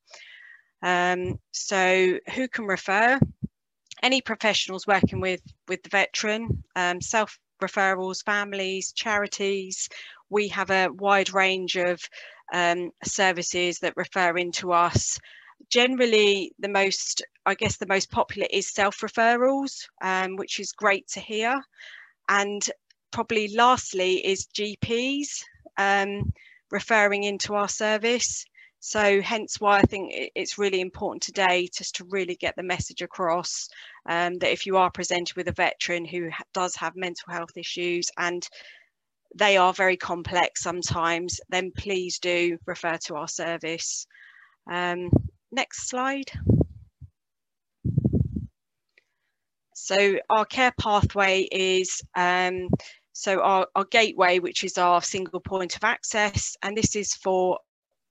[0.81, 3.19] Um, so who can refer?
[4.01, 9.89] Any professionals working with, with the veteran, um, self referrals, families, charities.
[10.29, 11.99] We have a wide range of
[12.53, 15.19] um, services that refer into us
[15.69, 21.07] generally the most i guess the most popular is self referrals um, which is great
[21.07, 21.59] to hear.
[22.29, 22.67] And
[23.11, 25.43] probably lastly is gps
[25.77, 26.33] um,
[26.71, 28.45] referring into our service.
[28.79, 33.01] So hence why i think it's really important today just to really get the message
[33.01, 33.69] across
[34.07, 38.09] um, that if you are presented with a veteran who does have mental health issues
[38.17, 38.47] and
[39.35, 44.07] they are very complex sometimes then please do refer to our service.
[44.71, 45.09] Um,
[45.57, 46.29] Next slide.
[49.73, 52.69] So our care pathway is um,
[53.13, 57.57] so our, our gateway, which is our single point of access, and this is for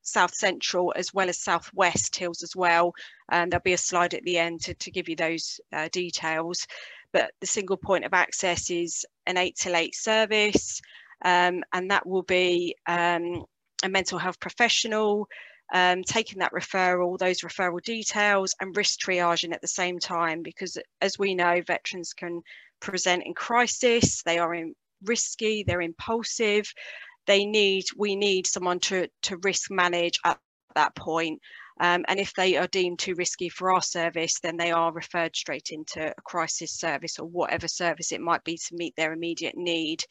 [0.03, 2.92] South Central as well as South West TILS as well.
[3.30, 6.66] And there'll be a slide at the end to, to give you those uh, details.
[7.12, 10.80] But the single point of access is an eight till eight service,
[11.24, 13.44] um, and that will be um,
[13.84, 15.28] a mental health professional,
[15.73, 20.43] um, taking that referral, those referral details, and risk triaging at the same time.
[20.43, 22.43] Because as we know, veterans can
[22.81, 26.73] present in crisis, they are in risky, they're impulsive.
[27.27, 30.39] They need, we need someone to, to risk manage at
[30.77, 31.41] that point.
[31.81, 35.37] Um, and if they are deemed too risky for our service, then they are referred
[35.37, 39.57] straight into a crisis service or whatever service it might be to meet their immediate
[39.57, 40.03] need.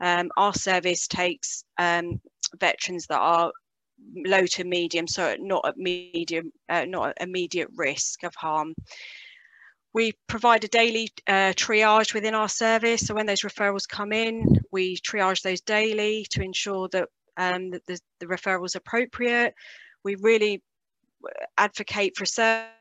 [0.00, 2.20] Um, our service takes um,
[2.58, 3.52] veterans that are
[4.14, 8.74] low to medium, so not at medium, uh, not at immediate risk of harm.
[9.92, 13.06] We provide a daily uh, triage within our service.
[13.06, 17.86] So when those referrals come in, we triage those daily to ensure that, um, that
[17.86, 19.54] the, the referral is appropriate.
[20.04, 20.62] We really
[21.58, 22.26] advocate for a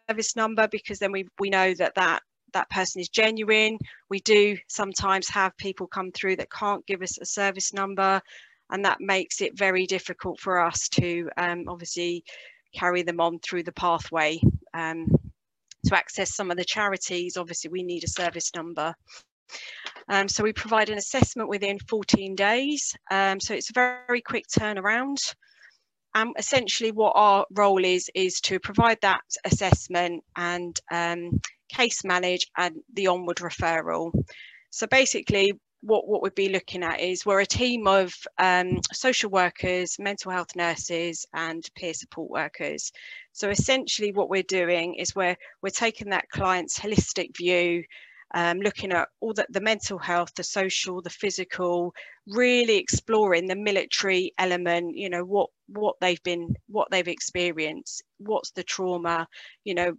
[0.08, 2.22] service number because then we, we know that, that
[2.54, 3.78] that person is genuine.
[4.10, 8.22] We do sometimes have people come through that can't give us a service number
[8.70, 12.24] and that makes it very difficult for us to um, obviously
[12.74, 14.40] carry them on through the pathway.
[14.74, 15.08] Um,
[15.86, 18.94] to access some of the charities, obviously we need a service number.
[20.08, 22.96] Um, so we provide an assessment within 14 days.
[23.10, 25.18] Um, so it's a very, quick turnaround.
[26.16, 31.40] Um, essentially what our role is, is to provide that assessment and um,
[31.72, 34.12] case manage and the onward referral.
[34.72, 39.30] So basically what, what we'd be looking at is we're a team of um, social
[39.30, 42.92] workers, mental health nurses and peer support workers.
[43.32, 47.84] So essentially what we're doing is we're, we're taking that client's holistic view,
[48.34, 51.94] um, looking at all the, the mental health, the social, the physical,
[52.28, 58.52] really exploring the military element, you know, what, what they've been, what they've experienced, what's
[58.52, 59.28] the trauma,
[59.64, 59.94] you know,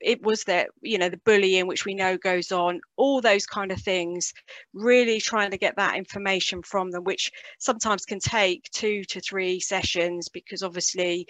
[0.00, 3.70] it was that you know the bullying which we know goes on all those kind
[3.72, 4.32] of things
[4.72, 9.60] really trying to get that information from them which sometimes can take two to three
[9.60, 11.26] sessions because obviously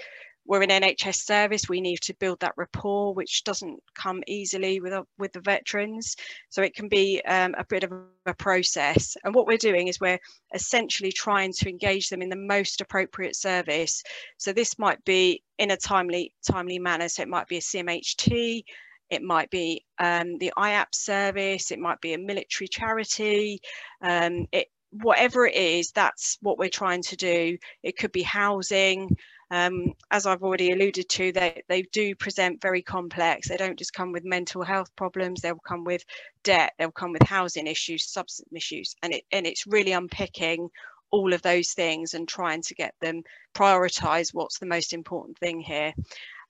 [0.47, 4.95] we're an NHS service, we need to build that rapport, which doesn't come easily with,
[5.19, 6.17] with the veterans.
[6.49, 7.93] So it can be um, a bit of
[8.27, 9.17] a process.
[9.25, 10.19] And what we're doing is we're
[10.55, 14.03] essentially trying to engage them in the most appropriate service.
[14.39, 17.09] So this might be in a timely, timely manner.
[17.09, 18.65] So it might be a CMHT,
[19.11, 23.61] it might be um, the IAP service, it might be a military charity,
[24.03, 27.59] um, it, whatever it is, that's what we're trying to do.
[27.83, 29.17] It could be housing,
[29.51, 33.49] um, as I've already alluded to, they, they do present very complex.
[33.49, 36.05] They don't just come with mental health problems, they'll come with
[36.45, 40.69] debt, they'll come with housing issues, substance issues, and, it, and it's really unpicking
[41.11, 43.23] all of those things and trying to get them
[43.55, 45.93] prioritize what's the most important thing here.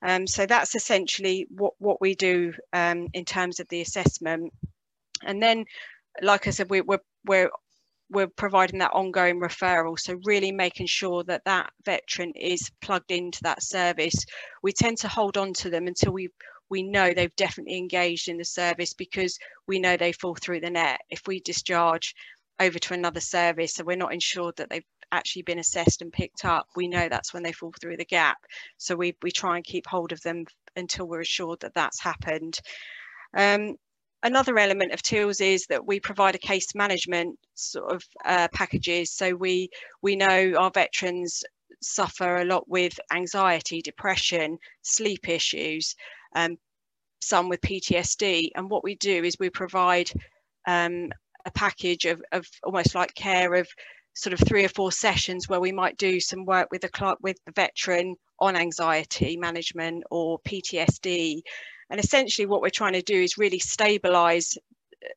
[0.03, 4.53] Um, so that's essentially what, what we do um, in terms of the assessment.
[5.23, 5.65] And then,
[6.21, 7.49] like I said, we, we're, we're
[8.11, 9.97] we're providing that ongoing referral.
[9.97, 14.25] So really making sure that that veteran is plugged into that service.
[14.61, 16.29] We tend to hold on to them until we
[16.69, 19.37] we know they've definitely engaged in the service because
[19.67, 21.01] we know they fall through the net.
[21.09, 22.15] If we discharge
[22.61, 26.45] over to another service and we're not ensured that they've actually been assessed and picked
[26.45, 28.37] up, we know that's when they fall through the gap.
[28.77, 30.45] So we, we try and keep hold of them
[30.77, 32.57] until we're assured that that's happened.
[33.35, 33.75] Um,
[34.23, 39.13] another element of TILS is that we provide a case management sort of uh, packages.
[39.13, 39.69] So we
[40.01, 41.43] we know our veterans
[41.81, 45.95] suffer a lot with anxiety, depression, sleep issues,
[46.35, 46.57] um,
[47.21, 48.49] some with PTSD.
[48.55, 50.11] And what we do is we provide
[50.67, 51.09] um,
[51.45, 53.67] a package of, of almost like care of
[54.13, 57.37] sort of three or four sessions where we might do some work with the with
[57.45, 61.41] the veteran on anxiety management or PTSD
[61.91, 64.57] and essentially what we're trying to do is really stabilize
[65.03, 65.07] uh,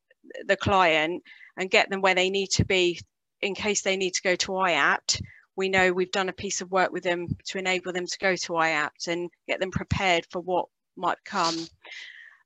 [0.47, 1.23] the client
[1.57, 3.01] and get them where they need to be
[3.41, 5.23] in case they need to go to IAPT.
[5.57, 8.35] We know we've done a piece of work with them to enable them to go
[8.35, 10.67] to IAPT and get them prepared for what
[10.97, 11.57] might come.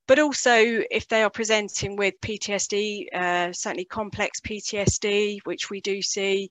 [0.07, 0.55] But also,
[0.91, 6.51] if they are presenting with PTSD, uh, certainly complex PTSD, which we do see,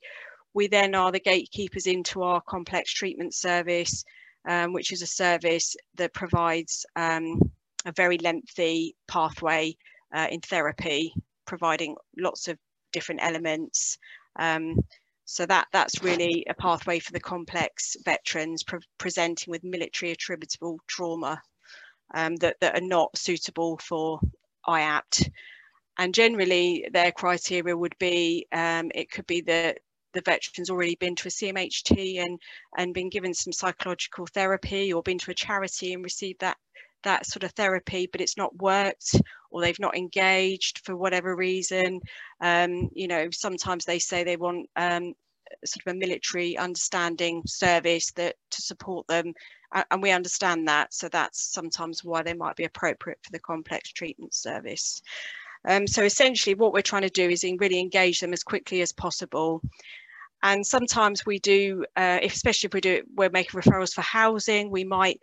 [0.53, 4.03] we then are the gatekeepers into our complex treatment service,
[4.47, 7.39] um, which is a service that provides um,
[7.87, 9.75] a very lengthy pathway
[10.13, 11.13] uh, in therapy,
[11.45, 12.57] providing lots of
[12.91, 13.97] different elements.
[14.37, 14.75] Um,
[15.25, 20.79] so that that's really a pathway for the complex veterans pre presenting with military attributable
[20.87, 21.41] trauma
[22.13, 24.19] um, that, that are not suitable for
[24.67, 25.29] IAPT.
[25.97, 29.79] And generally their criteria would be, um, it could be that
[30.13, 32.39] the veteran's already been to a CMHT and,
[32.77, 36.57] and been given some psychological therapy or been to a charity and received that
[37.03, 39.15] that sort of therapy, but it's not worked
[39.49, 42.01] or they've not engaged for whatever reason.
[42.41, 45.13] Um, you know, sometimes they say they want um,
[45.65, 49.33] sort of a military understanding service that to support them
[49.91, 53.91] and we understand that so that's sometimes why they might be appropriate for the complex
[53.91, 55.01] treatment service
[55.67, 58.91] um, so essentially what we're trying to do is really engage them as quickly as
[58.91, 59.61] possible
[60.43, 64.83] and sometimes we do uh, especially if we do we're making referrals for housing we
[64.83, 65.19] might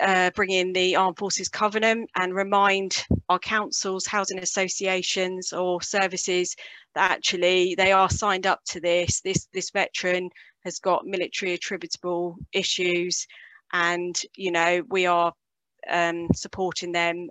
[0.00, 6.54] uh, bring in the Armed Forces Covenant and remind our councils, housing associations, or services
[6.94, 9.20] that actually they are signed up to this.
[9.20, 10.30] This this veteran
[10.64, 13.26] has got military attributable issues,
[13.72, 15.32] and you know we are
[15.88, 17.28] um, supporting them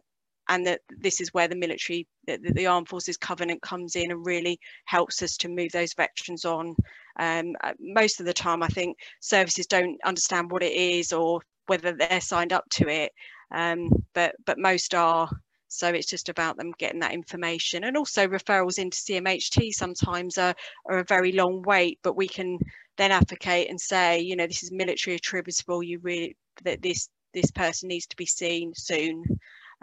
[0.49, 4.25] and that this is where the military, the, the, Armed Forces Covenant comes in and
[4.25, 6.75] really helps us to move those veterans on.
[7.19, 11.41] Um, uh, most of the time, I think services don't understand what it is or
[11.69, 13.11] whether they're signed up to it,
[13.51, 15.29] um, but but most are.
[15.71, 20.55] So it's just about them getting that information and also referrals into CMHT sometimes are,
[20.87, 22.57] are a very long wait, but we can
[22.97, 25.83] then advocate and say, you know, this is military attributable.
[25.83, 29.23] You really that this this person needs to be seen soon.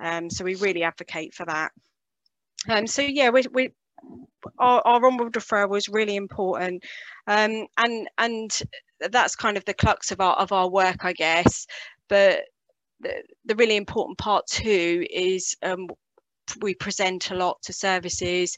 [0.02, 1.70] Um, so we really advocate for that.
[2.68, 3.70] Um, so yeah, we, we
[4.58, 6.84] our, our referral was really important,
[7.26, 8.58] um, and and
[9.10, 11.66] that's kind of the crux of our of our work, I guess.
[12.08, 12.40] But
[13.00, 15.88] the, the really important part too is um,
[16.60, 18.56] we present a lot to services,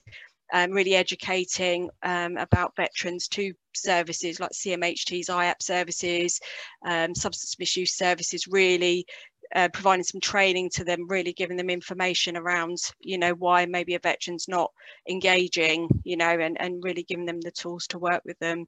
[0.53, 6.41] um, really educating um, about veterans to services like CMHT's IAP services,
[6.87, 9.07] um, substance misuse services, really
[9.55, 13.95] uh, providing some training to them, really giving them information around, you know, why maybe
[13.95, 14.73] a veteran's not
[15.09, 18.67] engaging, you know, and, and really giving them the tools to work with them.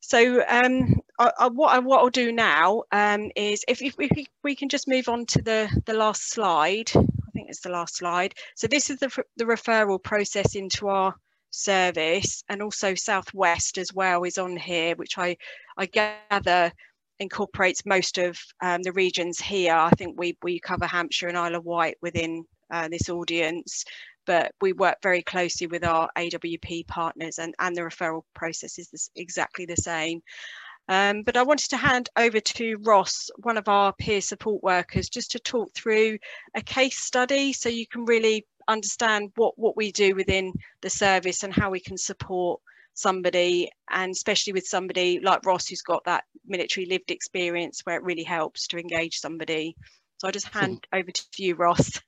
[0.00, 4.26] So um, I, I, what, I, what I'll do now um, is if, if, if,
[4.42, 7.96] we can just move on to the, the last slide, I think it's the last
[7.96, 8.34] slide.
[8.56, 11.14] So this is the, the referral process into our
[11.50, 15.36] service and also Southwest as well is on here, which I,
[15.76, 16.72] I gather
[17.20, 19.74] incorporates most of um, the regions here.
[19.74, 23.84] I think we, we cover Hampshire and Isle of Wight within uh, this audience,
[24.26, 29.10] but we work very closely with our AWP partners and, and the referral process is
[29.14, 30.22] exactly the same.
[30.88, 35.08] Um, but I wanted to hand over to Ross, one of our peer support workers,
[35.08, 36.18] just to talk through
[36.56, 41.44] a case study so you can really understand what, what we do within the service
[41.44, 42.60] and how we can support
[42.94, 48.02] somebody and especially with somebody like Ross who's got that military lived experience where it
[48.02, 49.76] really helps to engage somebody.
[50.18, 52.00] So I'll just hand over to you, Ross.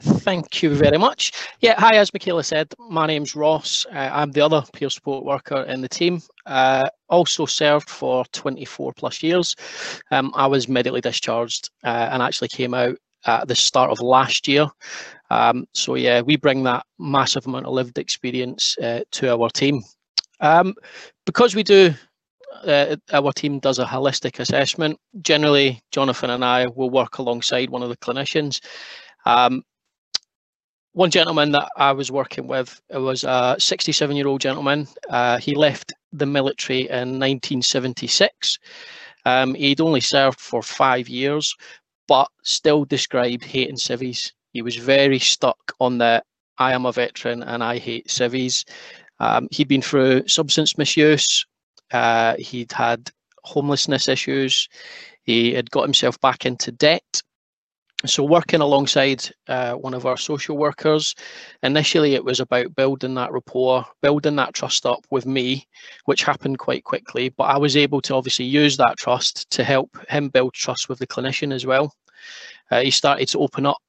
[0.00, 1.32] Thank you very much.
[1.60, 3.86] Yeah, hi, as Michaela said, my name's Ross.
[3.92, 6.22] Uh, I'm the other peer support worker in the team.
[6.46, 9.56] Uh, also served for 24 plus years.
[10.10, 12.96] Um, I was medically discharged uh, and actually came out
[13.26, 14.66] at the start of last year.
[15.30, 19.82] Um, so yeah, we bring that massive amount of lived experience uh, to our team.
[20.44, 20.74] Um,
[21.24, 21.94] because we do,
[22.66, 24.98] uh, our team does a holistic assessment.
[25.22, 28.60] Generally, Jonathon and I will work alongside one of the clinicians.
[29.24, 29.62] Um,
[30.92, 34.86] one gentleman that I was working with it was a 67 year old gentleman.
[35.08, 38.58] Uh, he left the military in 1976.
[39.24, 41.56] Um, he'd only served for five years,
[42.06, 44.34] but still described hating civvies.
[44.52, 46.22] He was very stuck on the
[46.58, 48.64] I am a veteran and I hate civvies.
[49.24, 51.46] Um, he'd been through substance misuse.
[51.90, 53.10] Uh, he'd had
[53.44, 54.68] homelessness issues.
[55.22, 57.22] He had got himself back into debt.
[58.04, 61.14] So, working alongside uh, one of our social workers,
[61.62, 65.66] initially it was about building that rapport, building that trust up with me,
[66.04, 67.30] which happened quite quickly.
[67.30, 70.98] But I was able to obviously use that trust to help him build trust with
[70.98, 71.94] the clinician as well.
[72.70, 73.82] Uh, he started to open up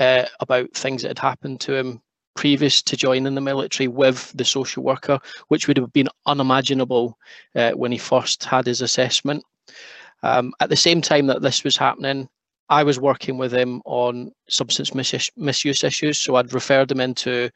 [0.00, 2.00] uh, about things that had happened to him
[2.42, 7.16] previous to joining the military with the social worker, which would have been unimaginable
[7.54, 9.44] uh, when he first had his assessment.
[10.24, 12.28] Um, at the same time that this was happening,
[12.68, 17.48] I was working with him on substance mis misuse issues, so I'd referred him into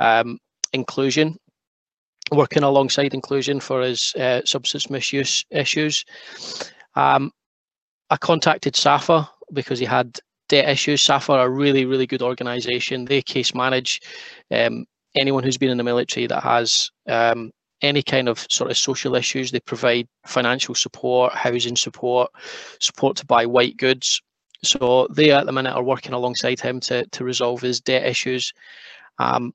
[0.00, 0.38] um,
[0.74, 1.38] inclusion,
[2.30, 6.04] working alongside inclusion for his uh, substance misuse issues.
[6.94, 7.32] Um,
[8.10, 11.02] I contacted SSAFA because he had debt issues.
[11.02, 13.04] SSAFA are a really, really good organisation.
[13.04, 14.00] They case manage
[14.50, 14.86] um,
[15.16, 17.50] anyone who's been in the military that has um,
[17.82, 19.50] any kind of sort of social issues.
[19.50, 22.30] They provide financial support, housing support,
[22.80, 24.20] support to buy white goods.
[24.64, 28.52] So they at the minute are working alongside him to, to resolve his debt issues.
[29.18, 29.52] Um,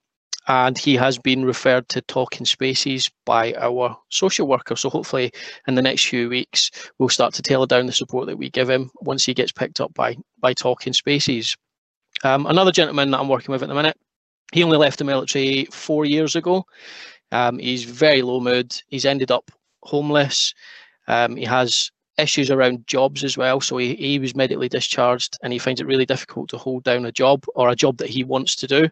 [0.47, 4.75] and he has been referred to talking spaces by our social worker.
[4.75, 5.31] So hopefully
[5.67, 8.69] in the next few weeks we'll start to tailor down the support that we give
[8.69, 11.55] him once he gets picked up by by talking spaces.
[12.23, 13.97] Um, another gentleman that i'm working with at the minute
[14.51, 16.65] he only left the military four years ago.
[17.31, 18.75] Um, he's very low mood.
[18.87, 19.49] He's ended up
[19.83, 20.53] homeless.
[21.07, 23.61] Um, he has issues around jobs as well.
[23.61, 27.05] So he, he was medically discharged and he finds it really difficult to hold down
[27.05, 28.89] a job or a job that he wants to do.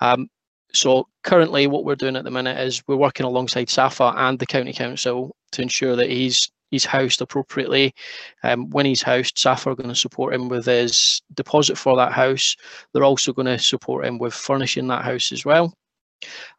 [0.00, 0.28] Um,
[0.74, 4.46] so currently what we're doing at the minute is we're working alongside SSAFA and the
[4.46, 7.94] County Council to ensure that he's he's housed appropriately.
[8.42, 12.12] Um, when he's housed, SSAFA are going to support him with his deposit for that
[12.12, 12.56] house.
[12.92, 15.74] They're also going to support him with furnishing that house as well.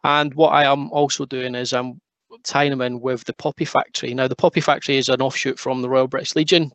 [0.03, 1.99] And what I am also doing is I'm
[2.44, 4.14] tying him in with the Poppy Factory.
[4.14, 6.72] Now, the Poppy Factory is an offshoot from the Royal British Legion.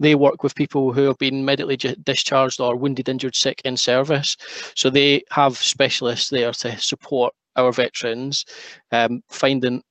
[0.00, 4.36] They work with people who have been medically discharged or wounded, injured, sick in service.
[4.74, 8.44] So they have specialists there to support our veterans
[8.92, 9.82] um, finding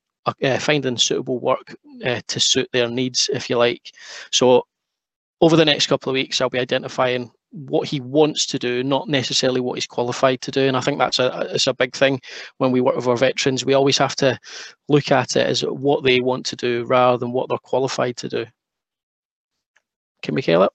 [0.42, 1.74] uh, finding suitable work
[2.04, 3.92] uh, to suit their needs, if you like.
[4.30, 4.66] So
[5.40, 9.08] over the next couple of weeks, I'll be identifying what he wants to do, not
[9.08, 10.66] necessarily what he's qualified to do.
[10.66, 12.20] And I think that's a it's a big thing
[12.58, 13.64] when we work with our veterans.
[13.64, 14.38] We always have to
[14.88, 18.28] look at it as what they want to do rather than what they're qualified to
[18.28, 18.46] do.
[20.22, 20.70] Can we Michaela?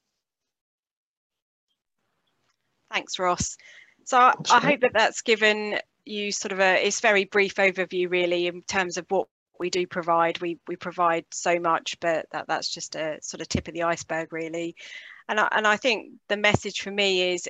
[2.91, 3.57] Thanks, Ross.
[4.05, 8.09] So I, I hope that that's given you sort of a it's very brief overview
[8.09, 9.27] really in terms of what
[9.59, 10.41] we do provide.
[10.41, 13.83] We we provide so much but that that's just a sort of tip of the
[13.83, 14.75] iceberg really.
[15.29, 17.47] And I, and I think the message for me is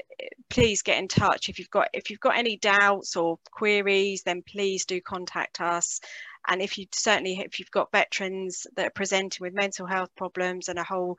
[0.49, 1.49] please get in touch.
[1.49, 5.99] If you've got if you've got any doubts or queries then please do contact us.
[6.47, 10.69] And if you certainly if you've got veterans that are presenting with mental health problems
[10.69, 11.17] and a whole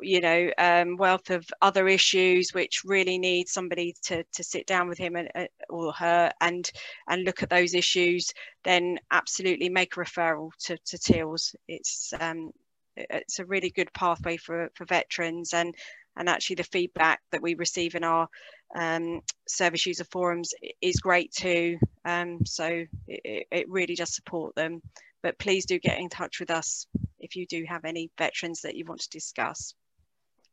[0.00, 4.88] you know um, wealth of other issues which really need somebody to to sit down
[4.88, 6.70] with him and, uh, or her and
[7.08, 8.32] and look at those issues
[8.64, 12.50] then absolutely make a referral to, to TILS it's um,
[12.96, 15.74] it's a really good pathway for for veterans and
[16.16, 18.28] and actually the feedback that we receive in our
[18.76, 21.78] um, service user forums is great too.
[22.04, 24.80] Um, so it, it really does support them
[25.24, 26.86] but please do get in touch with us
[27.18, 29.74] if you do have any veterans that you want to discuss.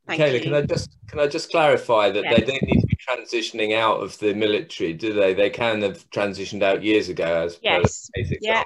[0.07, 0.39] Thank Kayla, you.
[0.39, 4.01] can I just can I just clarify that they don't need to be transitioning out
[4.01, 5.33] of the military, do they?
[5.33, 8.09] They can have transitioned out years ago as yes.
[8.41, 8.63] yeah.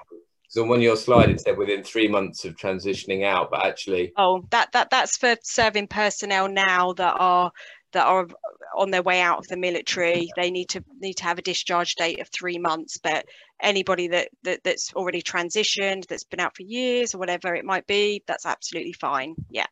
[0.48, 4.46] So on your slide it said within three months of transitioning out, but actually Oh,
[4.52, 7.52] that that that's for serving personnel now that are
[7.94, 8.28] that are
[8.78, 11.96] on their way out of the military they need to need to have a discharge
[11.96, 13.26] date of three months but
[13.62, 17.88] anybody that, that that's already transitioned that's been out for years or whatever it might
[17.88, 19.68] be that's absolutely fine yeah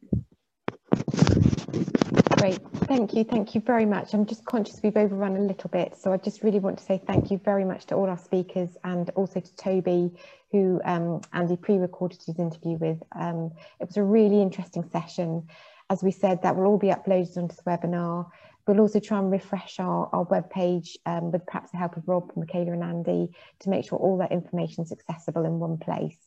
[2.44, 4.14] Great, thank you, thank you very much.
[4.14, 7.02] I'm just conscious we've overrun a little bit, so I just really want to say
[7.08, 10.12] thank you very much to all our speakers and also to Toby,
[10.52, 13.02] who um, Andy pre-recorded his interview with.
[13.16, 15.48] Um, it was a really interesting session.
[15.90, 18.28] As we said, that will all be uploaded onto the webinar.
[18.66, 22.32] We'll also try and refresh our, our webpage um, with perhaps the help of Rob,
[22.36, 23.30] Michaela and Andy
[23.60, 26.18] to make sure all that information is accessible in one place.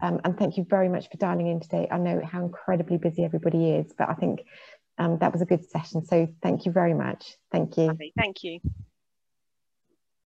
[0.00, 1.88] Um, and thank you very much for dialing in today.
[1.90, 4.42] I know how incredibly busy everybody is, but I think
[4.98, 6.04] um, that was a good session.
[6.04, 7.36] So thank you very much.
[7.50, 7.96] Thank you.
[8.16, 8.60] Thank you.